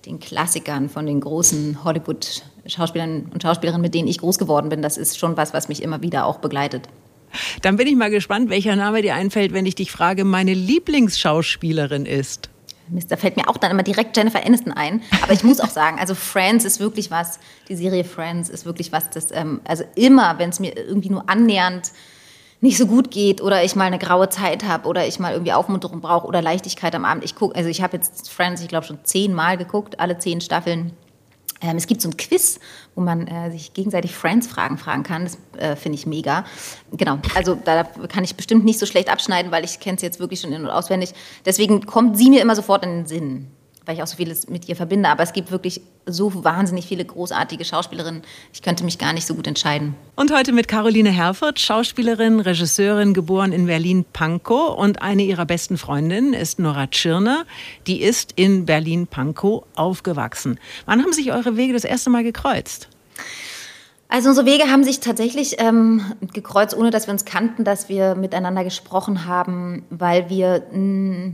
den 0.05 0.21
Klassikern, 0.21 0.87
von 0.87 1.05
den 1.05 1.19
großen 1.19 1.83
Hollywood-Schauspielern 1.83 3.31
und 3.33 3.43
Schauspielerinnen, 3.43 3.81
mit 3.81 3.93
denen 3.93 4.07
ich 4.07 4.19
groß 4.19 4.37
geworden 4.37 4.69
bin. 4.69 4.81
Das 4.81 4.95
ist 4.95 5.19
schon 5.19 5.35
was, 5.35 5.53
was 5.53 5.67
mich 5.67 5.83
immer 5.83 6.01
wieder 6.01 6.25
auch 6.25 6.37
begleitet. 6.37 6.87
Dann 7.61 7.75
bin 7.75 7.87
ich 7.87 7.95
mal 7.95 8.09
gespannt, 8.09 8.49
welcher 8.49 8.75
Name 8.75 9.01
dir 9.01 9.15
einfällt, 9.15 9.53
wenn 9.53 9.65
ich 9.65 9.75
dich 9.75 9.91
frage, 9.91 10.23
meine 10.23 10.53
Lieblingsschauspielerin 10.53 12.05
ist. 12.05 12.49
Mist, 12.89 13.11
da 13.11 13.17
fällt 13.17 13.35
mir 13.35 13.49
auch 13.49 13.57
dann 13.57 13.71
immer 13.71 13.83
direkt 13.83 14.15
Jennifer 14.15 14.45
Aniston 14.45 14.71
ein. 14.71 15.01
Aber 15.21 15.33
ich 15.33 15.43
muss 15.43 15.59
auch 15.59 15.69
sagen, 15.69 15.99
also 15.99 16.15
Friends 16.15 16.65
ist 16.65 16.79
wirklich 16.79 17.11
was, 17.11 17.39
die 17.67 17.75
Serie 17.75 18.03
Friends 18.03 18.49
ist 18.49 18.65
wirklich 18.65 18.91
was, 18.91 19.09
das, 19.09 19.31
ähm, 19.31 19.61
also 19.65 19.83
immer, 19.95 20.39
wenn 20.39 20.49
es 20.49 20.59
mir 20.59 20.75
irgendwie 20.75 21.09
nur 21.09 21.29
annähernd 21.29 21.91
nicht 22.59 22.77
so 22.77 22.87
gut 22.87 23.11
geht 23.11 23.41
oder 23.41 23.63
ich 23.63 23.75
mal 23.75 23.85
eine 23.85 23.99
graue 23.99 24.29
Zeit 24.29 24.63
habe 24.63 24.87
oder 24.87 25.07
ich 25.07 25.19
mal 25.19 25.33
irgendwie 25.33 25.53
Aufmunterung 25.53 26.01
brauche 26.01 26.25
oder 26.25 26.41
Leichtigkeit 26.41 26.95
am 26.95 27.05
Abend. 27.05 27.23
Ich 27.23 27.35
gucke, 27.35 27.55
also 27.55 27.69
ich 27.69 27.81
habe 27.81 27.97
jetzt 27.97 28.31
Friends, 28.31 28.61
ich 28.61 28.67
glaube 28.67 28.85
schon 28.85 28.99
zehnmal 29.03 29.57
geguckt, 29.57 29.99
alle 29.99 30.17
zehn 30.17 30.41
Staffeln. 30.41 30.93
Ähm, 31.61 31.77
es 31.77 31.87
gibt 31.87 32.01
so 32.01 32.09
ein 32.09 32.17
Quiz, 32.17 32.59
wo 32.95 33.01
man 33.01 33.27
äh, 33.27 33.51
sich 33.51 33.73
gegenseitig 33.73 34.15
Friends-Fragen 34.15 34.77
fragen 34.77 35.03
kann. 35.03 35.23
Das 35.23 35.37
äh, 35.57 35.75
finde 35.75 35.97
ich 35.97 36.05
mega. 36.05 36.45
Genau, 36.91 37.19
also 37.35 37.55
da 37.55 37.83
kann 37.83 38.23
ich 38.23 38.35
bestimmt 38.35 38.65
nicht 38.65 38.79
so 38.79 38.85
schlecht 38.85 39.09
abschneiden, 39.09 39.51
weil 39.51 39.63
ich 39.63 39.79
kenne 39.79 39.95
es 39.95 40.01
jetzt 40.01 40.19
wirklich 40.19 40.41
schon 40.41 40.53
in- 40.53 40.63
und 40.63 40.69
auswendig. 40.69 41.13
Deswegen 41.45 41.85
kommt 41.85 42.17
sie 42.17 42.29
mir 42.29 42.41
immer 42.41 42.55
sofort 42.55 42.83
in 42.83 42.91
den 42.91 43.05
Sinn 43.07 43.51
weil 43.87 43.95
ich 43.95 44.03
auch 44.03 44.07
so 44.07 44.17
vieles 44.17 44.49
mit 44.49 44.67
ihr 44.67 44.75
verbinde. 44.75 45.09
Aber 45.09 45.23
es 45.23 45.33
gibt 45.33 45.49
wirklich 45.51 45.81
so 46.05 46.43
wahnsinnig 46.43 46.85
viele 46.85 47.05
großartige 47.05 47.65
Schauspielerinnen. 47.65 48.21
Ich 48.53 48.61
könnte 48.61 48.83
mich 48.83 48.97
gar 48.97 49.13
nicht 49.13 49.25
so 49.25 49.35
gut 49.35 49.47
entscheiden. 49.47 49.95
Und 50.15 50.33
heute 50.33 50.51
mit 50.51 50.67
Caroline 50.67 51.09
Herford, 51.09 51.59
Schauspielerin, 51.59 52.39
Regisseurin, 52.39 53.13
geboren 53.13 53.51
in 53.51 53.65
Berlin-Pankow. 53.65 54.77
Und 54.77 55.01
eine 55.01 55.23
ihrer 55.23 55.45
besten 55.45 55.77
Freundinnen 55.77 56.33
ist 56.33 56.59
Nora 56.59 56.87
Tschirner. 56.87 57.45
Die 57.87 58.01
ist 58.01 58.33
in 58.35 58.65
Berlin-Pankow 58.65 59.63
aufgewachsen. 59.75 60.59
Wann 60.85 61.01
haben 61.01 61.13
sich 61.13 61.31
eure 61.31 61.55
Wege 61.55 61.73
das 61.73 61.83
erste 61.83 62.09
Mal 62.09 62.23
gekreuzt? 62.23 62.89
Also 64.09 64.29
unsere 64.29 64.45
Wege 64.45 64.71
haben 64.71 64.83
sich 64.83 65.01
tatsächlich 65.01 65.57
ähm, 65.59 66.01
gekreuzt, 66.33 66.75
ohne 66.77 66.91
dass 66.91 67.07
wir 67.07 67.11
uns 67.11 67.25
kannten, 67.25 67.65
dass 67.65 67.89
wir 67.89 68.15
miteinander 68.15 68.63
gesprochen 68.63 69.25
haben, 69.25 69.83
weil 69.89 70.29
wir 70.29 70.63
mh, 70.71 71.33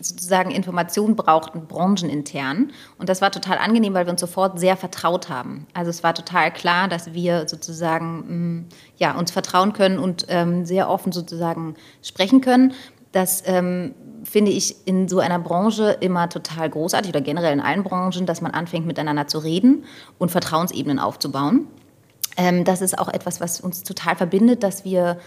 sozusagen 0.00 0.50
Informationen 0.50 1.16
brauchten, 1.16 1.66
branchenintern. 1.66 2.72
Und 2.98 3.08
das 3.08 3.20
war 3.20 3.30
total 3.30 3.58
angenehm, 3.58 3.94
weil 3.94 4.06
wir 4.06 4.12
uns 4.12 4.20
sofort 4.20 4.58
sehr 4.58 4.76
vertraut 4.76 5.28
haben. 5.28 5.66
Also 5.74 5.90
es 5.90 6.02
war 6.02 6.14
total 6.14 6.52
klar, 6.52 6.88
dass 6.88 7.12
wir 7.12 7.48
sozusagen 7.48 8.60
mm, 8.60 8.68
ja, 8.96 9.16
uns 9.16 9.30
vertrauen 9.30 9.72
können 9.72 9.98
und 9.98 10.26
ähm, 10.28 10.64
sehr 10.64 10.88
offen 10.88 11.12
sozusagen 11.12 11.74
sprechen 12.02 12.40
können. 12.40 12.72
Das 13.12 13.42
ähm, 13.46 13.94
finde 14.24 14.50
ich 14.50 14.86
in 14.86 15.08
so 15.08 15.20
einer 15.20 15.38
Branche 15.38 15.96
immer 16.00 16.28
total 16.28 16.68
großartig 16.68 17.10
oder 17.10 17.20
generell 17.20 17.52
in 17.52 17.60
allen 17.60 17.82
Branchen, 17.82 18.26
dass 18.26 18.40
man 18.40 18.52
anfängt 18.52 18.86
miteinander 18.86 19.26
zu 19.26 19.38
reden 19.38 19.84
und 20.18 20.30
Vertrauensebenen 20.30 20.98
aufzubauen. 20.98 21.68
Ähm, 22.36 22.64
das 22.64 22.80
ist 22.82 22.98
auch 22.98 23.08
etwas, 23.08 23.40
was 23.40 23.60
uns 23.60 23.82
total 23.82 24.14
verbindet, 24.14 24.62
dass 24.62 24.84
wir 24.84 25.18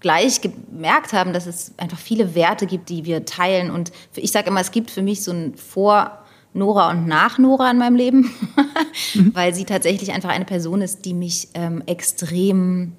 gleich 0.00 0.40
gemerkt 0.40 1.12
haben, 1.12 1.32
dass 1.32 1.46
es 1.46 1.72
einfach 1.76 1.98
viele 1.98 2.34
Werte 2.34 2.66
gibt, 2.66 2.88
die 2.88 3.04
wir 3.04 3.24
teilen. 3.24 3.70
Und 3.70 3.92
ich 4.14 4.30
sage 4.30 4.48
immer, 4.48 4.60
es 4.60 4.70
gibt 4.70 4.90
für 4.90 5.02
mich 5.02 5.22
so 5.24 5.32
ein 5.32 5.54
Vor- 5.56 6.18
Nora 6.54 6.90
und 6.90 7.06
nach 7.06 7.38
Nora 7.38 7.70
in 7.70 7.78
meinem 7.78 7.94
Leben, 7.94 8.30
mhm. 9.14 9.30
weil 9.34 9.54
sie 9.54 9.64
tatsächlich 9.64 10.12
einfach 10.12 10.30
eine 10.30 10.46
Person 10.46 10.80
ist, 10.80 11.04
die 11.04 11.14
mich 11.14 11.48
ähm, 11.54 11.82
extrem 11.86 12.94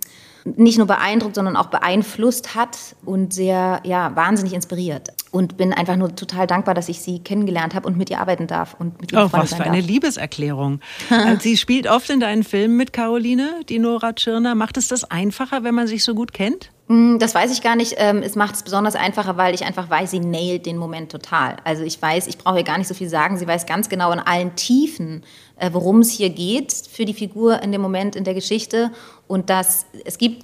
nicht 0.45 0.77
nur 0.77 0.87
beeindruckt, 0.87 1.35
sondern 1.35 1.55
auch 1.55 1.67
beeinflusst 1.67 2.55
hat 2.55 2.77
und 3.05 3.33
sehr, 3.33 3.81
ja, 3.83 4.15
wahnsinnig 4.15 4.53
inspiriert. 4.53 5.09
Und 5.31 5.57
bin 5.57 5.73
einfach 5.73 5.95
nur 5.95 6.15
total 6.15 6.47
dankbar, 6.47 6.73
dass 6.73 6.89
ich 6.89 7.01
sie 7.01 7.19
kennengelernt 7.19 7.75
habe 7.75 7.87
und 7.87 7.97
mit 7.97 8.09
ihr 8.09 8.19
arbeiten 8.19 8.47
darf 8.47 8.75
und 8.79 8.99
mit 8.99 9.11
ihr 9.11 9.19
Oh, 9.19 9.27
was 9.31 9.53
für 9.53 9.63
eine 9.63 9.81
Liebeserklärung. 9.81 10.79
Äh, 11.11 11.37
sie 11.39 11.55
spielt 11.57 11.87
oft 11.87 12.09
in 12.09 12.19
deinen 12.19 12.43
Filmen 12.43 12.77
mit 12.77 12.93
Caroline, 12.93 13.61
die 13.69 13.79
Nora 13.79 14.13
Tschirner. 14.13 14.55
Macht 14.55 14.77
es 14.77 14.87
das 14.87 15.03
einfacher, 15.03 15.63
wenn 15.63 15.75
man 15.75 15.87
sich 15.87 16.03
so 16.03 16.15
gut 16.15 16.33
kennt? 16.33 16.71
Mm, 16.89 17.19
das 17.19 17.35
weiß 17.35 17.51
ich 17.51 17.61
gar 17.61 17.75
nicht. 17.75 17.95
Ähm, 17.97 18.23
es 18.23 18.35
macht 18.35 18.55
es 18.55 18.63
besonders 18.63 18.95
einfacher, 18.95 19.37
weil 19.37 19.53
ich 19.53 19.63
einfach 19.63 19.89
weiß, 19.91 20.09
sie 20.09 20.19
nailt 20.19 20.65
den 20.65 20.77
Moment 20.77 21.11
total. 21.11 21.57
Also 21.63 21.83
ich 21.83 22.01
weiß, 22.01 22.25
ich 22.25 22.39
brauche 22.39 22.57
ihr 22.57 22.63
gar 22.63 22.79
nicht 22.79 22.87
so 22.87 22.95
viel 22.95 23.09
sagen. 23.09 23.37
Sie 23.37 23.45
weiß 23.45 23.67
ganz 23.67 23.89
genau 23.89 24.11
in 24.11 24.19
allen 24.19 24.55
Tiefen, 24.55 25.23
äh, 25.57 25.69
worum 25.71 25.99
es 25.99 26.09
hier 26.09 26.31
geht 26.31 26.73
für 26.91 27.05
die 27.05 27.13
Figur 27.13 27.61
in 27.61 27.71
dem 27.71 27.81
Moment 27.81 28.15
in 28.15 28.23
der 28.23 28.33
Geschichte. 28.33 28.89
Und 29.27 29.51
dass 29.51 29.85
es 30.05 30.17
gibt, 30.17 30.43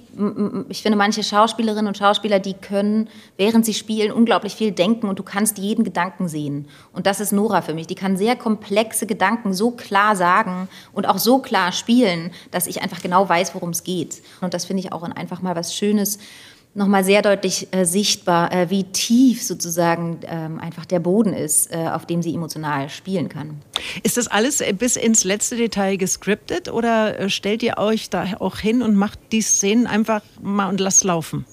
ich 0.68 0.82
finde, 0.82 0.96
manche 0.96 1.24
Schauspielerinnen 1.24 1.88
und 1.88 1.98
Schauspieler, 1.98 2.38
die 2.38 2.54
können, 2.54 3.08
während 3.36 3.66
sie 3.66 3.74
spielen, 3.74 4.12
unglaublich 4.12 4.54
viel 4.54 4.70
denken 4.78 5.08
und 5.08 5.18
du 5.18 5.22
kannst 5.22 5.58
jeden 5.58 5.84
Gedanken 5.84 6.28
sehen. 6.28 6.68
Und 6.92 7.06
das 7.06 7.20
ist 7.20 7.32
Nora 7.32 7.62
für 7.62 7.74
mich. 7.74 7.86
Die 7.86 7.94
kann 7.94 8.16
sehr 8.16 8.36
komplexe 8.36 9.06
Gedanken 9.06 9.52
so 9.52 9.72
klar 9.72 10.16
sagen 10.16 10.68
und 10.92 11.08
auch 11.08 11.18
so 11.18 11.38
klar 11.38 11.72
spielen, 11.72 12.30
dass 12.50 12.66
ich 12.66 12.82
einfach 12.82 13.02
genau 13.02 13.28
weiß, 13.28 13.54
worum 13.54 13.70
es 13.70 13.84
geht. 13.84 14.22
Und 14.40 14.54
das 14.54 14.64
finde 14.64 14.82
ich 14.82 14.92
auch 14.92 15.02
einfach 15.02 15.42
mal 15.42 15.56
was 15.56 15.74
Schönes 15.74 16.18
nochmal 16.76 17.04
sehr 17.04 17.22
deutlich 17.22 17.68
äh, 17.72 17.84
sichtbar, 17.84 18.52
äh, 18.52 18.70
wie 18.70 18.84
tief 18.84 19.42
sozusagen 19.42 20.20
ähm, 20.26 20.60
einfach 20.60 20.84
der 20.84 21.00
Boden 21.00 21.32
ist, 21.32 21.72
äh, 21.72 21.88
auf 21.88 22.04
dem 22.04 22.22
sie 22.22 22.34
emotional 22.34 22.90
spielen 22.90 23.28
kann. 23.28 23.62
Ist 24.02 24.18
das 24.18 24.28
alles 24.28 24.60
äh, 24.60 24.74
bis 24.74 24.96
ins 24.96 25.24
letzte 25.24 25.56
Detail 25.56 25.96
gescriptet 25.96 26.68
oder 26.68 27.18
äh, 27.18 27.30
stellt 27.30 27.62
ihr 27.62 27.78
euch 27.78 28.10
da 28.10 28.26
auch 28.40 28.58
hin 28.58 28.82
und 28.82 28.94
macht 28.94 29.18
die 29.32 29.40
Szenen 29.40 29.86
einfach 29.86 30.20
mal 30.40 30.68
und 30.68 30.78
lasst 30.78 31.02
laufen? 31.04 31.46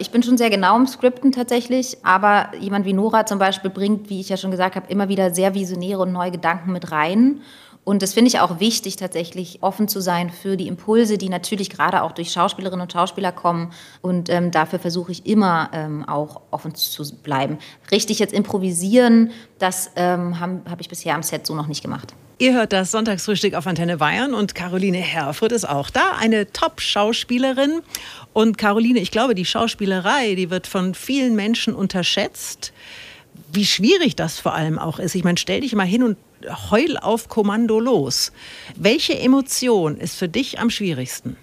Ich 0.00 0.10
bin 0.10 0.22
schon 0.22 0.38
sehr 0.38 0.48
genau 0.48 0.78
im 0.78 0.86
Skripten 0.86 1.30
tatsächlich, 1.30 1.98
aber 2.02 2.52
jemand 2.58 2.86
wie 2.86 2.94
Nora 2.94 3.26
zum 3.26 3.38
Beispiel 3.38 3.70
bringt, 3.70 4.08
wie 4.08 4.20
ich 4.20 4.30
ja 4.30 4.38
schon 4.38 4.50
gesagt 4.50 4.74
habe, 4.74 4.90
immer 4.90 5.10
wieder 5.10 5.34
sehr 5.34 5.54
visionäre 5.54 6.00
und 6.00 6.10
neue 6.10 6.30
Gedanken 6.30 6.72
mit 6.72 6.90
rein. 6.90 7.42
Und 7.84 8.02
das 8.02 8.12
finde 8.12 8.28
ich 8.28 8.40
auch 8.40 8.60
wichtig, 8.60 8.96
tatsächlich 8.96 9.62
offen 9.62 9.88
zu 9.88 10.00
sein 10.00 10.30
für 10.30 10.56
die 10.56 10.68
Impulse, 10.68 11.18
die 11.18 11.28
natürlich 11.28 11.70
gerade 11.70 12.02
auch 12.02 12.12
durch 12.12 12.30
Schauspielerinnen 12.30 12.82
und 12.82 12.92
Schauspieler 12.92 13.32
kommen. 13.32 13.72
Und 14.02 14.28
ähm, 14.28 14.50
dafür 14.50 14.78
versuche 14.78 15.12
ich 15.12 15.26
immer 15.26 15.70
ähm, 15.72 16.08
auch 16.08 16.42
offen 16.50 16.74
zu 16.74 17.02
bleiben. 17.16 17.58
Richtig 17.90 18.18
jetzt 18.18 18.34
improvisieren, 18.34 19.30
das 19.58 19.90
ähm, 19.96 20.38
habe 20.38 20.60
hab 20.70 20.80
ich 20.80 20.88
bisher 20.88 21.14
am 21.14 21.22
Set 21.22 21.46
so 21.46 21.54
noch 21.54 21.66
nicht 21.68 21.82
gemacht. 21.82 22.14
Ihr 22.38 22.54
hört 22.54 22.72
das 22.72 22.90
Sonntagsfrühstück 22.90 23.52
auf 23.52 23.66
Antenne 23.66 23.98
Bayern 23.98 24.32
und 24.32 24.54
Caroline 24.54 24.96
Herfurth 24.96 25.52
ist 25.52 25.68
auch 25.68 25.90
da, 25.90 26.12
eine 26.18 26.50
Top-Schauspielerin. 26.50 27.82
Und 28.32 28.56
Caroline, 28.56 28.98
ich 28.98 29.10
glaube, 29.10 29.34
die 29.34 29.44
Schauspielerei, 29.44 30.34
die 30.36 30.48
wird 30.48 30.66
von 30.66 30.94
vielen 30.94 31.36
Menschen 31.36 31.74
unterschätzt. 31.74 32.72
Wie 33.52 33.66
schwierig 33.66 34.16
das 34.16 34.38
vor 34.38 34.54
allem 34.54 34.78
auch 34.78 34.98
ist. 34.98 35.14
Ich 35.14 35.24
meine, 35.24 35.36
stell 35.36 35.60
dich 35.60 35.74
mal 35.74 35.84
hin 35.84 36.02
und 36.02 36.16
heul 36.70 36.96
auf 36.96 37.28
Kommando 37.28 37.80
los. 37.80 38.32
Welche 38.76 39.18
Emotion 39.18 39.96
ist 39.96 40.16
für 40.16 40.28
dich 40.28 40.58
am 40.58 40.70
schwierigsten? 40.70 41.36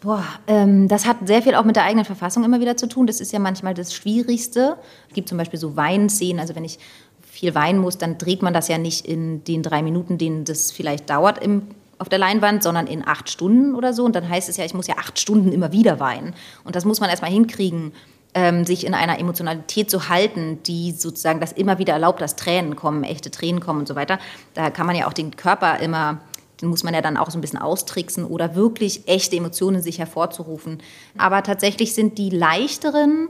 Boah, 0.00 0.24
ähm, 0.48 0.88
das 0.88 1.06
hat 1.06 1.18
sehr 1.26 1.42
viel 1.42 1.54
auch 1.54 1.64
mit 1.64 1.76
der 1.76 1.84
eigenen 1.84 2.04
Verfassung 2.04 2.42
immer 2.44 2.60
wieder 2.60 2.76
zu 2.76 2.88
tun. 2.88 3.06
Das 3.06 3.20
ist 3.20 3.32
ja 3.32 3.38
manchmal 3.38 3.74
das 3.74 3.94
Schwierigste. 3.94 4.76
Es 5.08 5.14
gibt 5.14 5.28
zum 5.28 5.38
Beispiel 5.38 5.60
so 5.60 5.76
Weinszenen. 5.76 6.40
Also 6.40 6.56
wenn 6.56 6.64
ich 6.64 6.78
viel 7.22 7.54
weinen 7.54 7.78
muss, 7.78 7.98
dann 7.98 8.18
dreht 8.18 8.42
man 8.42 8.52
das 8.52 8.66
ja 8.68 8.78
nicht 8.78 9.06
in 9.06 9.44
den 9.44 9.62
drei 9.62 9.82
Minuten, 9.82 10.18
denen 10.18 10.44
das 10.44 10.72
vielleicht 10.72 11.08
dauert 11.08 11.42
im, 11.42 11.62
auf 11.98 12.08
der 12.08 12.18
Leinwand, 12.18 12.64
sondern 12.64 12.88
in 12.88 13.06
acht 13.06 13.30
Stunden 13.30 13.76
oder 13.76 13.92
so. 13.92 14.04
Und 14.04 14.16
dann 14.16 14.28
heißt 14.28 14.48
es 14.48 14.56
ja, 14.56 14.64
ich 14.64 14.74
muss 14.74 14.88
ja 14.88 14.96
acht 14.98 15.20
Stunden 15.20 15.52
immer 15.52 15.70
wieder 15.70 16.00
weinen. 16.00 16.34
Und 16.64 16.74
das 16.74 16.84
muss 16.84 16.98
man 16.98 17.08
erstmal 17.08 17.30
hinkriegen 17.30 17.92
ähm, 18.34 18.64
sich 18.64 18.86
in 18.86 18.94
einer 18.94 19.18
Emotionalität 19.18 19.90
zu 19.90 20.08
halten, 20.08 20.62
die 20.62 20.92
sozusagen 20.92 21.40
das 21.40 21.52
immer 21.52 21.78
wieder 21.78 21.92
erlaubt, 21.92 22.20
dass 22.20 22.36
Tränen 22.36 22.76
kommen, 22.76 23.04
echte 23.04 23.30
Tränen 23.30 23.60
kommen 23.60 23.80
und 23.80 23.88
so 23.88 23.94
weiter. 23.94 24.18
Da 24.54 24.70
kann 24.70 24.86
man 24.86 24.96
ja 24.96 25.06
auch 25.06 25.12
den 25.12 25.36
Körper 25.36 25.78
immer, 25.80 26.20
den 26.60 26.68
muss 26.68 26.82
man 26.82 26.94
ja 26.94 27.02
dann 27.02 27.16
auch 27.16 27.30
so 27.30 27.38
ein 27.38 27.42
bisschen 27.42 27.58
austricksen 27.58 28.24
oder 28.24 28.54
wirklich 28.54 29.06
echte 29.06 29.36
Emotionen 29.36 29.82
sich 29.82 29.98
hervorzurufen. 29.98 30.82
Aber 31.18 31.42
tatsächlich 31.42 31.94
sind 31.94 32.16
die 32.18 32.30
leichteren, 32.30 33.28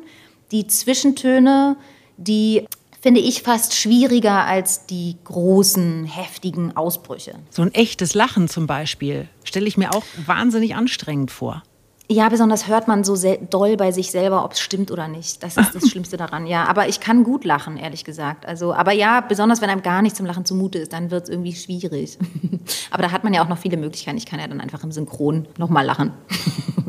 die 0.52 0.66
Zwischentöne, 0.66 1.76
die 2.16 2.66
finde 3.00 3.20
ich 3.20 3.42
fast 3.42 3.74
schwieriger 3.74 4.46
als 4.46 4.86
die 4.86 5.16
großen, 5.24 6.04
heftigen 6.04 6.76
Ausbrüche. 6.76 7.34
So 7.50 7.62
ein 7.62 7.74
echtes 7.74 8.14
Lachen 8.14 8.46
zum 8.46 8.68
Beispiel 8.68 9.28
stelle 9.42 9.66
ich 9.66 9.76
mir 9.76 9.92
auch 9.92 10.04
wahnsinnig 10.24 10.76
anstrengend 10.76 11.32
vor. 11.32 11.64
Ja, 12.08 12.28
besonders 12.28 12.66
hört 12.66 12.88
man 12.88 13.04
so 13.04 13.16
doll 13.48 13.76
bei 13.76 13.92
sich 13.92 14.10
selber, 14.10 14.44
ob 14.44 14.52
es 14.52 14.60
stimmt 14.60 14.90
oder 14.90 15.08
nicht. 15.08 15.42
Das 15.42 15.56
ist 15.56 15.74
das 15.74 15.88
Schlimmste 15.90 16.16
daran, 16.16 16.46
ja. 16.46 16.64
Aber 16.66 16.88
ich 16.88 17.00
kann 17.00 17.24
gut 17.24 17.44
lachen, 17.44 17.76
ehrlich 17.76 18.04
gesagt. 18.04 18.44
Also, 18.44 18.74
aber 18.74 18.92
ja, 18.92 19.20
besonders 19.20 19.62
wenn 19.62 19.70
einem 19.70 19.82
gar 19.82 20.02
nicht 20.02 20.16
zum 20.16 20.26
Lachen 20.26 20.44
zumute 20.44 20.78
ist, 20.78 20.92
dann 20.92 21.10
wird 21.10 21.24
es 21.24 21.28
irgendwie 21.30 21.54
schwierig. 21.54 22.18
aber 22.90 23.02
da 23.02 23.12
hat 23.12 23.24
man 23.24 23.32
ja 23.32 23.42
auch 23.42 23.48
noch 23.48 23.58
viele 23.58 23.76
Möglichkeiten. 23.76 24.18
Ich 24.18 24.26
kann 24.26 24.40
ja 24.40 24.46
dann 24.46 24.60
einfach 24.60 24.82
im 24.84 24.92
Synchron 24.92 25.46
nochmal 25.56 25.86
lachen. 25.86 26.12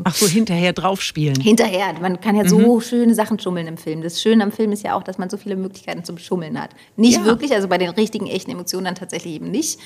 Ach 0.04 0.14
so, 0.14 0.26
hinterher 0.26 0.74
draufspielen. 0.74 1.40
Hinterher. 1.40 1.94
Man 2.00 2.20
kann 2.20 2.36
ja 2.36 2.46
so 2.46 2.76
mhm. 2.76 2.80
schöne 2.82 3.14
Sachen 3.14 3.38
schummeln 3.38 3.66
im 3.66 3.78
Film. 3.78 4.02
Das 4.02 4.20
Schöne 4.20 4.44
am 4.44 4.52
Film 4.52 4.72
ist 4.72 4.82
ja 4.82 4.94
auch, 4.94 5.02
dass 5.02 5.16
man 5.16 5.30
so 5.30 5.38
viele 5.38 5.56
Möglichkeiten 5.56 6.04
zum 6.04 6.18
Schummeln 6.18 6.60
hat. 6.60 6.70
Nicht 6.96 7.18
ja. 7.18 7.24
wirklich, 7.24 7.52
also 7.54 7.68
bei 7.68 7.78
den 7.78 7.88
richtigen, 7.90 8.26
echten 8.26 8.50
Emotionen 8.50 8.84
dann 8.84 8.94
tatsächlich 8.94 9.34
eben 9.34 9.50
nicht. 9.50 9.78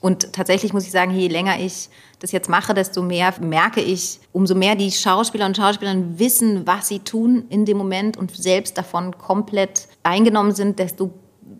Und 0.00 0.32
tatsächlich 0.32 0.72
muss 0.72 0.84
ich 0.84 0.90
sagen, 0.90 1.12
je 1.12 1.28
länger 1.28 1.60
ich 1.60 1.90
das 2.20 2.32
jetzt 2.32 2.48
mache, 2.48 2.74
desto 2.74 3.02
mehr 3.02 3.34
merke 3.40 3.80
ich, 3.80 4.20
umso 4.32 4.54
mehr 4.54 4.74
die 4.74 4.90
Schauspieler 4.90 5.46
und 5.46 5.56
Schauspielerinnen 5.56 6.18
wissen, 6.18 6.66
was 6.66 6.88
sie 6.88 7.00
tun 7.00 7.44
in 7.48 7.64
dem 7.64 7.76
Moment 7.76 8.16
und 8.16 8.34
selbst 8.34 8.78
davon 8.78 9.16
komplett 9.18 9.88
eingenommen 10.02 10.52
sind, 10.52 10.78
desto 10.78 11.10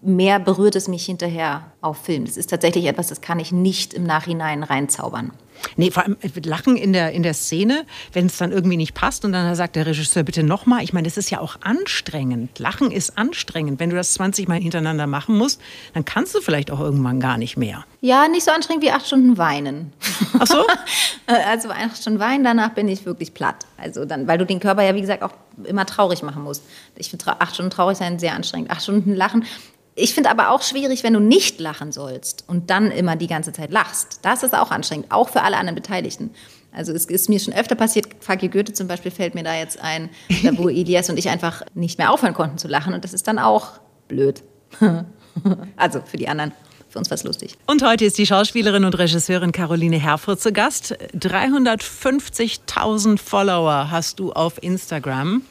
mehr 0.02 0.38
berührt 0.38 0.76
es 0.76 0.88
mich 0.88 1.04
hinterher 1.04 1.72
auf 1.80 1.98
Film. 1.98 2.24
Das 2.24 2.36
ist 2.36 2.50
tatsächlich 2.50 2.86
etwas, 2.86 3.08
das 3.08 3.20
kann 3.20 3.38
ich 3.38 3.52
nicht 3.52 3.92
im 3.94 4.04
Nachhinein 4.04 4.62
reinzaubern. 4.62 5.32
Nee, 5.76 5.90
vor 5.90 6.04
allem 6.04 6.16
äh, 6.20 6.28
Lachen 6.44 6.76
in 6.76 6.92
der, 6.92 7.12
in 7.12 7.22
der 7.22 7.34
Szene, 7.34 7.84
wenn 8.12 8.26
es 8.26 8.36
dann 8.36 8.52
irgendwie 8.52 8.76
nicht 8.76 8.94
passt 8.94 9.24
und 9.24 9.32
dann 9.32 9.54
sagt 9.54 9.76
der 9.76 9.86
Regisseur 9.86 10.22
bitte 10.22 10.42
nochmal. 10.42 10.82
Ich 10.82 10.92
meine, 10.92 11.06
das 11.06 11.16
ist 11.16 11.30
ja 11.30 11.40
auch 11.40 11.56
anstrengend. 11.62 12.58
Lachen 12.58 12.90
ist 12.90 13.16
anstrengend. 13.18 13.80
Wenn 13.80 13.90
du 13.90 13.96
das 13.96 14.14
20 14.14 14.48
Mal 14.48 14.60
hintereinander 14.60 15.06
machen 15.06 15.36
musst, 15.36 15.60
dann 15.94 16.04
kannst 16.04 16.34
du 16.34 16.40
vielleicht 16.40 16.70
auch 16.70 16.80
irgendwann 16.80 17.20
gar 17.20 17.38
nicht 17.38 17.56
mehr. 17.56 17.84
Ja, 18.00 18.28
nicht 18.28 18.44
so 18.44 18.50
anstrengend 18.50 18.84
wie 18.84 18.90
acht 18.90 19.06
Stunden 19.06 19.38
weinen. 19.38 19.92
Ach 20.38 20.46
so? 20.46 20.64
also 21.26 21.70
acht 21.70 21.96
Stunden 21.96 22.18
weinen, 22.18 22.44
danach 22.44 22.70
bin 22.70 22.88
ich 22.88 23.04
wirklich 23.04 23.34
platt. 23.34 23.66
Also 23.76 24.04
dann, 24.04 24.26
weil 24.26 24.38
du 24.38 24.46
den 24.46 24.60
Körper 24.60 24.82
ja, 24.82 24.94
wie 24.94 25.00
gesagt, 25.00 25.22
auch 25.22 25.32
immer 25.64 25.86
traurig 25.86 26.22
machen 26.22 26.42
musst. 26.42 26.64
Ich 26.96 27.10
finde 27.10 27.24
acht 27.40 27.54
Stunden 27.54 27.70
traurig 27.70 27.98
sein 27.98 28.18
sehr 28.18 28.34
anstrengend. 28.34 28.70
Acht 28.70 28.82
Stunden 28.82 29.14
lachen 29.14 29.44
ich 30.00 30.14
finde 30.14 30.30
aber 30.30 30.50
auch 30.50 30.62
schwierig, 30.62 31.02
wenn 31.02 31.12
du 31.12 31.20
nicht 31.20 31.60
lachen 31.60 31.92
sollst 31.92 32.44
und 32.48 32.70
dann 32.70 32.90
immer 32.90 33.16
die 33.16 33.26
ganze 33.26 33.52
Zeit 33.52 33.70
lachst. 33.70 34.20
Das 34.22 34.42
ist 34.42 34.54
auch 34.54 34.70
anstrengend, 34.70 35.10
auch 35.10 35.28
für 35.28 35.42
alle 35.42 35.56
anderen 35.56 35.76
Beteiligten. 35.76 36.30
Also 36.72 36.92
es 36.92 37.06
ist 37.06 37.28
mir 37.28 37.40
schon 37.40 37.52
öfter 37.52 37.74
passiert, 37.74 38.06
Faki 38.20 38.48
Goethe 38.48 38.72
zum 38.72 38.86
Beispiel 38.86 39.10
fällt 39.10 39.34
mir 39.34 39.42
da 39.42 39.54
jetzt 39.54 39.80
ein, 39.80 40.08
wo 40.52 40.68
Elias 40.68 41.10
und 41.10 41.18
ich 41.18 41.28
einfach 41.28 41.62
nicht 41.74 41.98
mehr 41.98 42.12
aufhören 42.12 42.34
konnten 42.34 42.58
zu 42.58 42.68
lachen 42.68 42.94
und 42.94 43.04
das 43.04 43.12
ist 43.12 43.26
dann 43.26 43.38
auch 43.38 43.80
blöd. 44.08 44.42
also 45.76 46.00
für 46.04 46.16
die 46.16 46.28
anderen. 46.28 46.52
Für 46.88 46.98
uns 46.98 47.08
war 47.08 47.14
es 47.14 47.22
lustig. 47.22 47.56
Und 47.66 47.84
heute 47.84 48.04
ist 48.04 48.18
die 48.18 48.26
Schauspielerin 48.26 48.84
und 48.84 48.98
Regisseurin 48.98 49.52
Caroline 49.52 49.96
Herfurth 49.96 50.40
zu 50.40 50.52
Gast. 50.52 50.96
350.000 51.14 53.16
Follower 53.16 53.92
hast 53.92 54.18
du 54.18 54.32
auf 54.32 54.60
Instagram. 54.60 55.42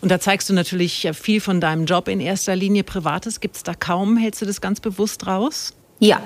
Und 0.00 0.10
da 0.10 0.18
zeigst 0.18 0.48
du 0.48 0.54
natürlich 0.54 1.08
viel 1.12 1.40
von 1.40 1.60
deinem 1.60 1.84
Job 1.84 2.08
in 2.08 2.20
erster 2.20 2.56
Linie. 2.56 2.84
Privates 2.84 3.40
gibt 3.40 3.56
es 3.56 3.62
da 3.62 3.74
kaum. 3.74 4.16
Hältst 4.16 4.40
du 4.40 4.46
das 4.46 4.60
ganz 4.60 4.80
bewusst 4.80 5.26
raus? 5.26 5.74
Ja. 5.98 6.22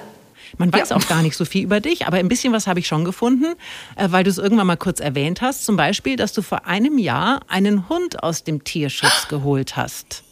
Man 0.58 0.72
weiß 0.72 0.90
ja. 0.90 0.96
auch 0.96 1.08
gar 1.08 1.22
nicht 1.22 1.37
so 1.37 1.44
viel 1.44 1.64
über 1.64 1.80
dich, 1.80 2.06
aber 2.06 2.18
ein 2.18 2.28
bisschen 2.28 2.52
was 2.52 2.68
habe 2.68 2.78
ich 2.78 2.87
schon 2.87 3.04
gefunden, 3.04 3.54
äh, 3.96 4.08
weil 4.10 4.22
du 4.22 4.30
es 4.30 4.38
irgendwann 4.38 4.68
mal 4.68 4.76
kurz 4.76 5.00
erwähnt 5.00 5.40
hast. 5.40 5.64
Zum 5.64 5.76
Beispiel, 5.76 6.14
dass 6.16 6.32
du 6.32 6.42
vor 6.42 6.66
einem 6.66 6.98
Jahr 6.98 7.40
einen 7.48 7.88
Hund 7.88 8.22
aus 8.22 8.44
dem 8.44 8.62
Tierschutz 8.62 9.26
geholt 9.28 9.76
hast. 9.76 10.22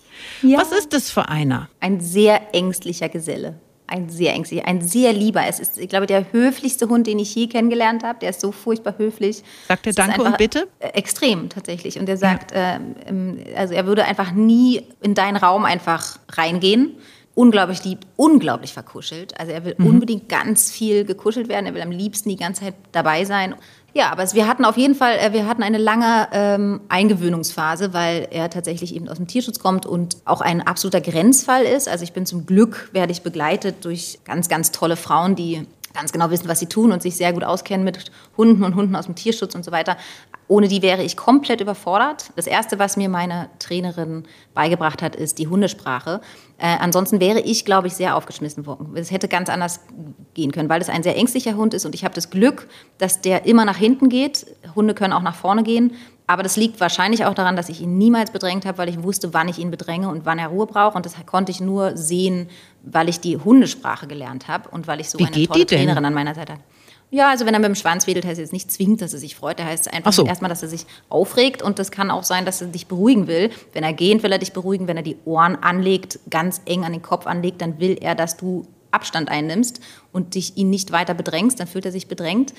Ja. 0.42 0.58
Was 0.58 0.70
ist 0.70 0.92
das 0.92 1.10
für 1.10 1.28
einer? 1.28 1.68
Ein 1.80 2.00
sehr 2.00 2.54
ängstlicher 2.54 3.08
Geselle 3.08 3.58
ein 3.92 4.08
sehr 4.08 4.32
ängstlicher, 4.32 4.66
ein 4.66 4.80
sehr 4.80 5.12
lieber. 5.12 5.46
Es 5.46 5.60
ist, 5.60 5.78
ich 5.78 5.88
glaube, 5.88 6.06
der 6.06 6.32
höflichste 6.32 6.88
Hund, 6.88 7.06
den 7.06 7.18
ich 7.18 7.34
je 7.34 7.46
kennengelernt 7.46 8.02
habe. 8.02 8.18
Der 8.20 8.30
ist 8.30 8.40
so 8.40 8.50
furchtbar 8.50 8.94
höflich. 8.96 9.42
Sagt 9.68 9.86
er 9.86 9.92
Danke 9.92 10.22
und 10.22 10.38
Bitte? 10.38 10.66
Äh, 10.78 10.88
extrem 10.88 11.50
tatsächlich. 11.50 11.98
Und 11.98 12.08
er 12.08 12.16
sagt, 12.16 12.52
ja. 12.52 12.76
äh, 12.76 13.54
also 13.54 13.74
er 13.74 13.86
würde 13.86 14.04
einfach 14.04 14.32
nie 14.32 14.82
in 15.02 15.14
deinen 15.14 15.36
Raum 15.36 15.64
einfach 15.64 16.18
reingehen. 16.30 16.96
Unglaublich 17.34 17.82
lieb, 17.84 18.00
unglaublich 18.16 18.74
verkuschelt. 18.74 19.38
Also 19.40 19.52
er 19.52 19.64
will 19.64 19.74
mhm. 19.78 19.86
unbedingt 19.86 20.28
ganz 20.28 20.70
viel 20.70 21.04
gekuschelt 21.04 21.48
werden. 21.48 21.66
Er 21.66 21.74
will 21.74 21.80
am 21.82 21.90
liebsten 21.90 22.28
die 22.28 22.36
ganze 22.36 22.62
Zeit 22.62 22.74
dabei 22.92 23.24
sein. 23.24 23.54
Ja, 23.94 24.10
aber 24.10 24.30
wir 24.32 24.48
hatten 24.48 24.64
auf 24.64 24.76
jeden 24.76 24.94
Fall, 24.94 25.18
äh, 25.18 25.32
wir 25.32 25.46
hatten 25.46 25.62
eine 25.62 25.78
lange 25.78 26.28
ähm, 26.32 26.80
Eingewöhnungsphase, 26.88 27.92
weil 27.92 28.28
er 28.30 28.48
tatsächlich 28.48 28.94
eben 28.94 29.08
aus 29.08 29.18
dem 29.18 29.26
Tierschutz 29.26 29.58
kommt 29.58 29.84
und 29.84 30.16
auch 30.24 30.40
ein 30.40 30.60
absoluter 30.66 31.00
Grenzfall 31.00 31.64
ist. 31.64 31.88
Also 31.88 32.04
ich 32.04 32.12
bin 32.12 32.24
zum 32.24 32.46
Glück, 32.46 32.90
werde 32.92 33.12
ich 33.12 33.22
begleitet 33.22 33.84
durch 33.84 34.20
ganz, 34.24 34.48
ganz 34.48 34.72
tolle 34.72 34.96
Frauen, 34.96 35.34
die 35.34 35.66
ganz 35.94 36.12
genau 36.12 36.30
wissen, 36.30 36.48
was 36.48 36.60
sie 36.60 36.66
tun 36.66 36.92
und 36.92 37.02
sich 37.02 37.16
sehr 37.16 37.32
gut 37.32 37.44
auskennen 37.44 37.84
mit 37.84 38.10
Hunden 38.36 38.64
und 38.64 38.74
Hunden 38.74 38.96
aus 38.96 39.06
dem 39.06 39.14
Tierschutz 39.14 39.54
und 39.54 39.64
so 39.64 39.72
weiter. 39.72 39.96
Ohne 40.48 40.68
die 40.68 40.82
wäre 40.82 41.02
ich 41.02 41.16
komplett 41.16 41.60
überfordert. 41.60 42.30
Das 42.36 42.46
Erste, 42.46 42.78
was 42.78 42.96
mir 42.96 43.08
meine 43.08 43.48
Trainerin 43.58 44.24
beigebracht 44.54 45.00
hat, 45.00 45.16
ist 45.16 45.38
die 45.38 45.48
Hundesprache. 45.48 46.20
Äh, 46.58 46.76
ansonsten 46.78 47.20
wäre 47.20 47.40
ich, 47.40 47.64
glaube 47.64 47.86
ich, 47.86 47.94
sehr 47.94 48.16
aufgeschmissen 48.16 48.66
worden. 48.66 48.92
Es 48.94 49.10
hätte 49.10 49.28
ganz 49.28 49.48
anders 49.48 49.80
gehen 50.34 50.52
können, 50.52 50.68
weil 50.68 50.80
es 50.80 50.88
ein 50.88 51.02
sehr 51.02 51.16
ängstlicher 51.16 51.54
Hund 51.54 51.74
ist 51.74 51.86
und 51.86 51.94
ich 51.94 52.04
habe 52.04 52.14
das 52.14 52.30
Glück, 52.30 52.68
dass 52.98 53.20
der 53.20 53.46
immer 53.46 53.64
nach 53.64 53.76
hinten 53.76 54.08
geht. 54.08 54.46
Hunde 54.74 54.94
können 54.94 55.12
auch 55.12 55.22
nach 55.22 55.34
vorne 55.34 55.62
gehen. 55.62 55.92
Aber 56.26 56.42
das 56.42 56.56
liegt 56.56 56.80
wahrscheinlich 56.80 57.24
auch 57.24 57.34
daran, 57.34 57.56
dass 57.56 57.68
ich 57.68 57.80
ihn 57.80 57.98
niemals 57.98 58.30
bedrängt 58.30 58.64
habe, 58.64 58.78
weil 58.78 58.88
ich 58.88 59.02
wusste, 59.02 59.34
wann 59.34 59.48
ich 59.48 59.58
ihn 59.58 59.70
bedränge 59.70 60.08
und 60.08 60.24
wann 60.24 60.38
er 60.38 60.48
Ruhe 60.48 60.66
braucht. 60.66 60.96
Und 60.96 61.04
das 61.04 61.14
konnte 61.26 61.50
ich 61.50 61.60
nur 61.60 61.96
sehen, 61.96 62.48
weil 62.82 63.08
ich 63.08 63.20
die 63.20 63.36
Hundesprache 63.36 64.06
gelernt 64.06 64.48
habe 64.48 64.68
und 64.70 64.86
weil 64.86 65.00
ich 65.00 65.10
so 65.10 65.18
Wie 65.18 65.26
eine 65.26 65.46
tolle? 65.46 65.66
Trainerin 65.66 66.04
an 66.04 66.14
meiner 66.14 66.34
Seite 66.34 66.52
habe. 66.52 66.62
Ja, 67.10 67.28
also 67.28 67.44
wenn 67.44 67.52
er 67.52 67.60
mit 67.60 67.68
dem 67.68 67.74
Schwanz 67.74 68.06
wedelt, 68.06 68.24
heißt 68.24 68.38
es 68.38 68.46
jetzt 68.46 68.52
nicht 68.54 68.70
zwingend, 68.70 69.02
dass 69.02 69.12
er 69.12 69.18
sich 69.18 69.36
freut. 69.36 69.60
Er 69.60 69.66
heißt 69.66 69.92
einfach 69.92 70.08
Ach 70.08 70.14
so. 70.14 70.24
erstmal, 70.24 70.48
dass 70.48 70.62
er 70.62 70.68
sich 70.70 70.86
aufregt 71.10 71.60
und 71.60 71.78
das 71.78 71.90
kann 71.90 72.10
auch 72.10 72.22
sein, 72.22 72.46
dass 72.46 72.62
er 72.62 72.68
dich 72.68 72.86
beruhigen 72.86 73.26
will. 73.26 73.50
Wenn 73.74 73.84
er 73.84 73.92
gehend 73.92 74.22
will 74.22 74.32
er 74.32 74.38
dich 74.38 74.54
beruhigen, 74.54 74.88
wenn 74.88 74.96
er 74.96 75.02
die 75.02 75.18
Ohren 75.26 75.56
anlegt, 75.56 76.20
ganz 76.30 76.62
eng 76.64 76.84
an 76.84 76.92
den 76.92 77.02
Kopf 77.02 77.26
anlegt, 77.26 77.60
dann 77.60 77.78
will 77.80 77.98
er, 78.00 78.14
dass 78.14 78.38
du 78.38 78.66
Abstand 78.92 79.28
einnimmst 79.28 79.80
und 80.10 80.34
dich 80.34 80.56
ihn 80.56 80.70
nicht 80.70 80.90
weiter 80.90 81.12
bedrängst, 81.12 81.60
dann 81.60 81.66
fühlt 81.66 81.84
er 81.84 81.92
sich 81.92 82.08
bedrängt. 82.08 82.54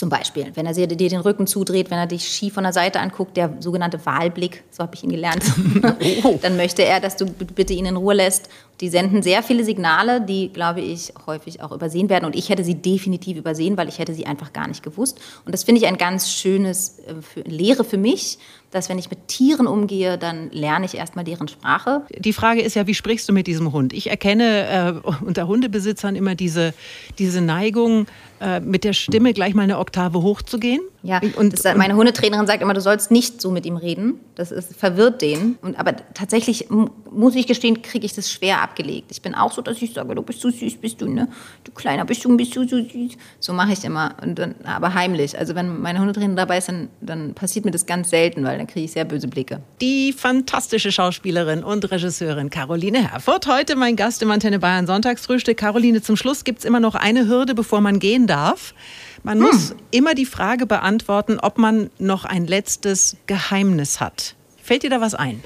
Zum 0.00 0.08
Beispiel, 0.08 0.50
wenn 0.54 0.64
er 0.64 0.72
dir 0.72 0.86
den 1.10 1.20
Rücken 1.20 1.46
zudreht, 1.46 1.90
wenn 1.90 1.98
er 1.98 2.06
dich 2.06 2.26
schief 2.26 2.54
von 2.54 2.64
der 2.64 2.72
Seite 2.72 3.00
anguckt, 3.00 3.36
der 3.36 3.58
sogenannte 3.60 4.06
Wahlblick, 4.06 4.64
so 4.70 4.82
habe 4.82 4.94
ich 4.94 5.04
ihn 5.04 5.10
gelernt, 5.10 5.42
dann 6.40 6.56
möchte 6.56 6.82
er, 6.82 7.00
dass 7.00 7.18
du 7.18 7.26
bitte 7.26 7.74
ihn 7.74 7.84
in 7.84 7.96
Ruhe 7.96 8.14
lässt. 8.14 8.48
Die 8.80 8.88
senden 8.88 9.22
sehr 9.22 9.42
viele 9.42 9.62
Signale, 9.62 10.22
die, 10.22 10.48
glaube 10.54 10.80
ich, 10.80 11.12
häufig 11.26 11.62
auch 11.62 11.70
übersehen 11.70 12.08
werden. 12.08 12.24
Und 12.24 12.34
ich 12.34 12.48
hätte 12.48 12.64
sie 12.64 12.76
definitiv 12.76 13.36
übersehen, 13.36 13.76
weil 13.76 13.90
ich 13.90 13.98
hätte 13.98 14.14
sie 14.14 14.24
einfach 14.24 14.54
gar 14.54 14.68
nicht 14.68 14.82
gewusst. 14.82 15.20
Und 15.44 15.52
das 15.52 15.64
finde 15.64 15.82
ich 15.82 15.86
ein 15.86 15.98
ganz 15.98 16.30
schönes 16.30 17.00
äh, 17.00 17.20
für, 17.20 17.42
Lehre 17.42 17.84
für 17.84 17.98
mich, 17.98 18.38
dass 18.70 18.88
wenn 18.88 18.98
ich 18.98 19.10
mit 19.10 19.28
Tieren 19.28 19.66
umgehe, 19.66 20.18
dann 20.18 20.50
lerne 20.50 20.86
ich 20.86 20.94
erstmal 20.94 21.24
deren 21.24 21.48
Sprache. 21.48 22.02
Die 22.16 22.32
Frage 22.32 22.60
ist 22.60 22.74
ja, 22.74 22.86
wie 22.86 22.94
sprichst 22.94 23.28
du 23.28 23.32
mit 23.32 23.46
diesem 23.46 23.72
Hund? 23.72 23.92
Ich 23.92 24.10
erkenne 24.10 25.02
äh, 25.04 25.24
unter 25.24 25.48
Hundebesitzern 25.48 26.16
immer 26.16 26.34
diese, 26.34 26.74
diese 27.18 27.40
Neigung, 27.40 28.06
äh, 28.40 28.60
mit 28.60 28.84
der 28.84 28.92
Stimme 28.92 29.32
gleich 29.34 29.54
mal 29.54 29.62
eine 29.62 29.78
Oktave 29.78 30.22
hochzugehen. 30.22 30.80
Ja, 31.02 31.20
und, 31.36 31.52
das, 31.54 31.76
meine 31.76 31.96
Hundetrainerin 31.96 32.46
sagt 32.46 32.60
immer, 32.62 32.74
du 32.74 32.80
sollst 32.82 33.10
nicht 33.10 33.40
so 33.40 33.50
mit 33.50 33.64
ihm 33.64 33.76
reden. 33.76 34.20
Das 34.34 34.52
ist, 34.52 34.76
verwirrt 34.76 35.22
den. 35.22 35.56
Und, 35.62 35.78
aber 35.78 35.94
tatsächlich 36.12 36.68
mu- 36.68 36.90
muss 37.10 37.34
ich 37.34 37.46
gestehen, 37.46 37.80
kriege 37.80 38.04
ich 38.04 38.12
das 38.12 38.30
schwer 38.30 38.60
abgelegt. 38.60 39.06
Ich 39.10 39.22
bin 39.22 39.34
auch 39.34 39.50
so, 39.50 39.62
dass 39.62 39.80
ich 39.80 39.94
sage, 39.94 40.14
du 40.14 40.20
bist 40.22 40.40
so 40.42 40.50
süß, 40.50 40.76
bist 40.76 41.00
du, 41.00 41.08
ne? 41.08 41.28
Du 41.64 41.72
Kleiner, 41.72 42.04
bist 42.04 42.22
du, 42.24 42.36
bist 42.36 42.54
du 42.54 42.68
so 42.68 42.76
süß. 42.76 43.12
So 43.38 43.54
mache 43.54 43.72
ich 43.72 43.82
immer. 43.82 44.14
Und 44.22 44.38
dann, 44.38 44.54
aber 44.64 44.92
heimlich. 44.92 45.38
Also 45.38 45.54
wenn 45.54 45.80
meine 45.80 46.00
Hundetrainerin 46.00 46.36
dabei 46.36 46.58
ist, 46.58 46.68
dann, 46.68 46.88
dann 47.00 47.32
passiert 47.32 47.64
mir 47.64 47.70
das 47.70 47.86
ganz 47.86 48.10
selten, 48.10 48.44
weil 48.44 48.58
dann 48.58 48.66
kriege 48.66 48.84
ich 48.84 48.92
sehr 48.92 49.06
böse 49.06 49.26
Blicke. 49.26 49.60
Die 49.80 50.12
fantastische 50.12 50.92
Schauspielerin 50.92 51.64
und 51.64 51.90
Regisseurin 51.90 52.50
Caroline 52.50 53.10
Herfurth. 53.10 53.46
Heute 53.46 53.74
mein 53.74 53.96
Gast 53.96 54.20
im 54.20 54.30
Antenne 54.30 54.58
Bayern 54.58 54.86
Sonntagsfrühstück. 54.86 55.56
Caroline, 55.56 56.02
zum 56.02 56.16
Schluss 56.16 56.44
gibt 56.44 56.58
es 56.58 56.64
immer 56.66 56.80
noch 56.80 56.94
eine 56.94 57.26
Hürde, 57.26 57.54
bevor 57.54 57.80
man 57.80 57.98
gehen 58.00 58.26
darf. 58.26 58.74
Man 59.22 59.38
muss 59.38 59.74
immer 59.90 60.14
die 60.14 60.26
Frage 60.26 60.66
beantworten, 60.66 61.38
ob 61.40 61.58
man 61.58 61.90
noch 61.98 62.24
ein 62.24 62.46
letztes 62.46 63.16
Geheimnis 63.26 64.00
hat. 64.00 64.34
Fällt 64.62 64.82
dir 64.82 64.90
da 64.90 65.00
was 65.00 65.14
ein? 65.14 65.42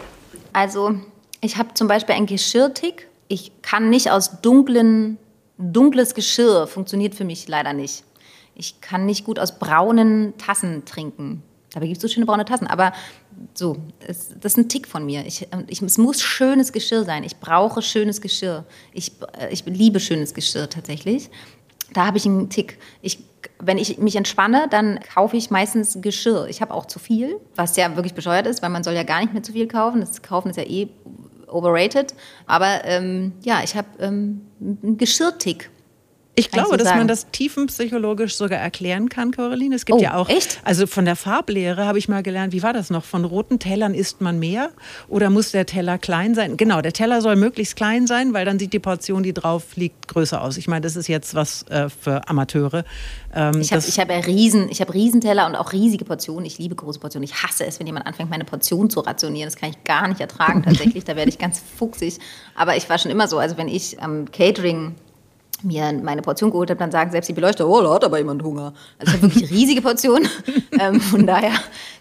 Also, 0.52 0.94
ich 1.40 1.56
habe 1.56 1.74
zum 1.74 1.88
Beispiel 1.88 2.14
einen 2.14 2.26
Geschirrtick. 2.26 3.08
Ich 3.28 3.52
kann 3.62 3.90
nicht 3.90 4.10
aus 4.10 4.40
dunklen, 4.42 5.18
dunkles 5.58 6.14
Geschirr, 6.14 6.66
funktioniert 6.66 7.14
für 7.14 7.24
mich 7.24 7.48
leider 7.48 7.72
nicht. 7.72 8.04
Ich 8.54 8.80
kann 8.80 9.06
nicht 9.06 9.24
gut 9.24 9.38
aus 9.38 9.58
braunen 9.58 10.34
Tassen 10.38 10.84
trinken. 10.84 11.42
Dabei 11.72 11.86
gibt 11.86 11.96
es 11.96 12.02
so 12.02 12.08
schöne 12.08 12.24
braune 12.24 12.44
Tassen, 12.44 12.68
aber 12.68 12.92
so, 13.54 13.76
es, 14.06 14.28
das 14.40 14.52
ist 14.52 14.58
ein 14.58 14.68
Tick 14.68 14.86
von 14.86 15.04
mir. 15.04 15.26
Ich, 15.26 15.48
ich, 15.66 15.82
es 15.82 15.98
muss 15.98 16.22
schönes 16.22 16.72
Geschirr 16.72 17.04
sein. 17.04 17.24
Ich 17.24 17.38
brauche 17.38 17.82
schönes 17.82 18.20
Geschirr. 18.20 18.64
Ich, 18.92 19.10
äh, 19.38 19.52
ich 19.52 19.66
liebe 19.66 19.98
schönes 19.98 20.34
Geschirr 20.34 20.70
tatsächlich. 20.70 21.30
Da 21.92 22.06
habe 22.06 22.16
ich 22.16 22.26
einen 22.26 22.48
Tick. 22.48 22.78
Ich, 23.02 23.18
wenn 23.58 23.78
ich 23.78 23.98
mich 23.98 24.16
entspanne, 24.16 24.66
dann 24.70 25.00
kaufe 25.00 25.36
ich 25.36 25.50
meistens 25.50 25.98
Geschirr. 26.00 26.46
Ich 26.48 26.60
habe 26.60 26.74
auch 26.74 26.86
zu 26.86 26.98
viel, 26.98 27.40
was 27.54 27.76
ja 27.76 27.94
wirklich 27.96 28.14
bescheuert 28.14 28.46
ist, 28.46 28.62
weil 28.62 28.70
man 28.70 28.84
soll 28.84 28.94
ja 28.94 29.04
gar 29.04 29.20
nicht 29.20 29.32
mehr 29.32 29.42
zu 29.42 29.52
viel 29.52 29.68
kaufen. 29.68 30.00
Das 30.00 30.22
Kaufen 30.22 30.50
ist 30.50 30.56
ja 30.56 30.64
eh 30.64 30.88
overrated. 31.48 32.14
Aber 32.46 32.84
ähm, 32.84 33.32
ja, 33.42 33.60
ich 33.62 33.76
habe 33.76 33.88
ähm, 34.00 34.42
einen 34.60 34.98
Geschirrtick. 34.98 35.70
Ich 36.36 36.50
Kann 36.50 36.64
glaube, 36.64 36.78
so 36.78 36.84
dass 36.84 36.94
man 36.96 37.06
das 37.06 37.30
tiefenpsychologisch 37.30 38.34
sogar 38.34 38.58
erklären 38.58 39.08
kann, 39.08 39.30
Caroline. 39.30 39.74
Es 39.76 39.84
gibt 39.86 39.98
Oh, 39.98 40.02
ja 40.02 40.16
auch, 40.16 40.28
echt? 40.28 40.60
also 40.64 40.86
von 40.88 41.04
der 41.04 41.14
Farblehre 41.14 41.86
habe 41.86 41.98
ich 41.98 42.08
mal 42.08 42.24
gelernt, 42.24 42.52
wie 42.52 42.62
war 42.62 42.72
das 42.72 42.90
noch? 42.90 43.04
Von 43.04 43.24
roten 43.24 43.60
Tellern 43.60 43.94
isst 43.94 44.20
man 44.20 44.40
mehr 44.40 44.70
oder 45.08 45.30
muss 45.30 45.52
der 45.52 45.64
Teller 45.64 45.96
klein 45.96 46.34
sein? 46.34 46.56
Genau, 46.56 46.80
der 46.80 46.92
Teller 46.92 47.22
soll 47.22 47.36
möglichst 47.36 47.76
klein 47.76 48.08
sein, 48.08 48.32
weil 48.34 48.44
dann 48.44 48.58
sieht 48.58 48.72
die 48.72 48.80
Portion, 48.80 49.22
die 49.22 49.32
drauf 49.32 49.76
liegt, 49.76 50.08
größer 50.08 50.42
aus. 50.42 50.56
Ich 50.56 50.66
meine, 50.66 50.80
das 50.80 50.96
ist 50.96 51.06
jetzt 51.06 51.34
was 51.36 51.62
äh, 51.68 51.88
für 51.88 52.28
Amateure. 52.28 52.84
Ähm, 53.32 53.60
Ich 53.60 53.72
habe 53.72 53.82
hab 53.82 54.10
ja 54.10 54.18
Riesen, 54.18 54.68
ich 54.70 54.80
hab 54.80 54.92
Riesenteller 54.92 55.46
und 55.46 55.54
auch 55.54 55.72
riesige 55.72 56.04
Portionen. 56.04 56.44
Ich 56.46 56.58
liebe 56.58 56.74
große 56.74 56.98
Portionen. 56.98 57.24
Ich 57.24 57.42
hasse 57.44 57.64
es, 57.64 57.78
wenn 57.78 57.86
jemand 57.86 58.06
anfängt, 58.06 58.30
meine 58.30 58.44
Portion 58.44 58.90
zu 58.90 59.00
rationieren. 59.00 59.46
Das 59.48 59.56
kann 59.56 59.70
ich 59.70 59.84
gar 59.84 60.08
nicht 60.08 60.20
ertragen 60.20 60.62
tatsächlich. 60.64 61.04
da 61.04 61.14
werde 61.14 61.28
ich 61.28 61.38
ganz 61.38 61.62
fuchsig. 61.78 62.18
Aber 62.56 62.76
ich 62.76 62.88
war 62.90 62.98
schon 62.98 63.12
immer 63.12 63.28
so, 63.28 63.38
also 63.38 63.56
wenn 63.56 63.68
ich 63.68 64.02
am 64.02 64.30
Catering 64.32 64.96
mir 65.64 65.92
meine 66.02 66.22
Portion 66.22 66.50
geholt 66.50 66.70
habe, 66.70 66.78
dann 66.78 66.90
sagen 66.90 67.10
selbst 67.10 67.28
die 67.28 67.32
Beleuchter, 67.32 67.68
oh, 67.68 67.80
da 67.80 67.94
hat 67.94 68.04
aber 68.04 68.18
jemand 68.18 68.42
Hunger. 68.42 68.74
Also 68.98 69.14
ich 69.14 69.22
habe 69.22 69.34
wirklich 69.34 69.50
riesige 69.50 69.82
Portionen. 69.82 70.28
ähm, 70.78 71.00
von 71.00 71.26
daher, 71.26 71.52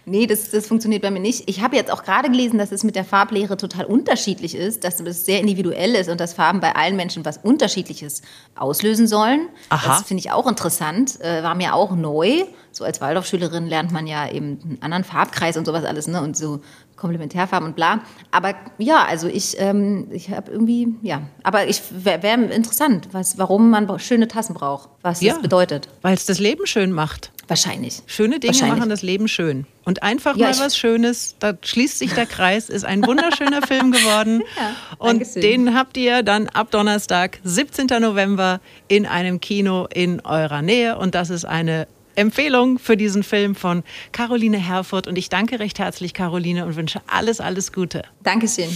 nee, 0.04 0.26
das, 0.26 0.50
das 0.50 0.66
funktioniert 0.66 1.02
bei 1.02 1.10
mir 1.10 1.20
nicht. 1.20 1.48
Ich 1.48 1.62
habe 1.62 1.76
jetzt 1.76 1.90
auch 1.90 2.04
gerade 2.04 2.30
gelesen, 2.30 2.58
dass 2.58 2.72
es 2.72 2.84
mit 2.84 2.96
der 2.96 3.04
Farblehre 3.04 3.56
total 3.56 3.86
unterschiedlich 3.86 4.54
ist, 4.54 4.84
dass 4.84 5.00
es 5.00 5.24
sehr 5.24 5.40
individuell 5.40 5.94
ist 5.94 6.08
und 6.08 6.20
dass 6.20 6.34
Farben 6.34 6.60
bei 6.60 6.74
allen 6.74 6.96
Menschen 6.96 7.24
was 7.24 7.38
Unterschiedliches 7.38 8.22
auslösen 8.54 9.06
sollen. 9.06 9.48
Aha. 9.70 9.98
Das 9.98 10.06
finde 10.06 10.20
ich 10.20 10.30
auch 10.30 10.46
interessant, 10.46 11.20
äh, 11.20 11.42
war 11.42 11.54
mir 11.54 11.74
auch 11.74 11.94
neu. 11.94 12.44
So 12.72 12.84
als 12.84 13.00
Waldorfschülerin 13.00 13.66
lernt 13.66 13.92
man 13.92 14.06
ja 14.06 14.28
eben 14.28 14.58
einen 14.64 14.78
anderen 14.80 15.04
Farbkreis 15.04 15.56
und 15.56 15.64
sowas 15.64 15.84
alles, 15.84 16.08
ne? 16.08 16.20
Und 16.20 16.36
so 16.36 16.60
Komplementärfarben 16.96 17.68
und 17.68 17.76
bla. 17.76 18.00
Aber 18.30 18.54
ja, 18.78 19.04
also 19.04 19.28
ich, 19.28 19.56
ähm, 19.58 20.06
ich 20.10 20.30
habe 20.30 20.50
irgendwie, 20.50 20.94
ja, 21.02 21.22
aber 21.42 21.66
ich 21.66 21.82
wäre 21.90 22.22
wär 22.22 22.34
interessant, 22.50 23.08
was, 23.12 23.38
warum 23.38 23.70
man 23.70 23.98
schöne 23.98 24.28
Tassen 24.28 24.54
braucht, 24.54 24.88
was 25.02 25.20
ja, 25.20 25.32
das 25.34 25.42
bedeutet. 25.42 25.88
Weil 26.02 26.14
es 26.14 26.26
das 26.26 26.38
Leben 26.38 26.66
schön 26.66 26.92
macht. 26.92 27.30
Wahrscheinlich. 27.46 28.00
Schöne 28.06 28.40
Dinge 28.40 28.54
Wahrscheinlich. 28.54 28.78
machen 28.78 28.88
das 28.88 29.02
Leben 29.02 29.28
schön. 29.28 29.66
Und 29.84 30.02
einfach 30.02 30.34
Ja, 30.36 30.48
mal 30.48 30.58
was 30.60 30.78
Schönes, 30.78 31.36
da 31.40 31.52
schließt 31.60 31.98
sich 31.98 32.14
der 32.14 32.24
Kreis, 32.24 32.70
ist 32.70 32.84
ein 32.86 33.06
wunderschöner 33.06 33.60
Film 33.66 33.92
geworden. 33.92 34.42
Ja, 34.56 34.70
und 34.96 35.20
Dankeschön. 35.20 35.42
den 35.42 35.74
habt 35.74 35.98
ihr 35.98 36.22
dann 36.22 36.48
ab 36.48 36.70
Donnerstag, 36.70 37.40
17. 37.44 37.88
November, 38.00 38.60
in 38.88 39.04
einem 39.04 39.40
Kino 39.40 39.86
in 39.92 40.20
eurer 40.20 40.62
Nähe. 40.62 40.96
Und 40.96 41.14
das 41.14 41.28
ist 41.28 41.44
eine 41.44 41.86
Empfehlung 42.16 42.78
für 42.78 42.96
diesen 42.96 43.22
Film 43.22 43.54
von 43.54 43.82
Caroline 44.12 44.58
Herfurth. 44.58 45.06
Und 45.06 45.16
ich 45.16 45.28
danke 45.28 45.60
recht 45.60 45.78
herzlich, 45.78 46.14
Caroline, 46.14 46.66
und 46.66 46.76
wünsche 46.76 47.00
alles, 47.06 47.40
alles 47.40 47.72
Gute. 47.72 48.02
Dankeschön. 48.22 48.70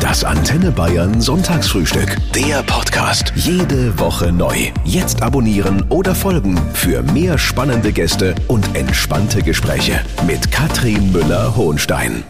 Das 0.00 0.22
Antenne 0.22 0.70
Bayern 0.70 1.20
Sonntagsfrühstück. 1.20 2.18
Der 2.34 2.62
Podcast. 2.62 3.32
Jede 3.34 3.98
Woche 3.98 4.30
neu. 4.30 4.70
Jetzt 4.84 5.22
abonnieren 5.22 5.82
oder 5.88 6.14
folgen 6.14 6.56
für 6.72 7.02
mehr 7.02 7.36
spannende 7.36 7.90
Gäste 7.90 8.34
und 8.46 8.76
entspannte 8.76 9.42
Gespräche 9.42 9.98
mit 10.26 10.52
Katrin 10.52 11.10
Müller-Hohenstein. 11.10 12.22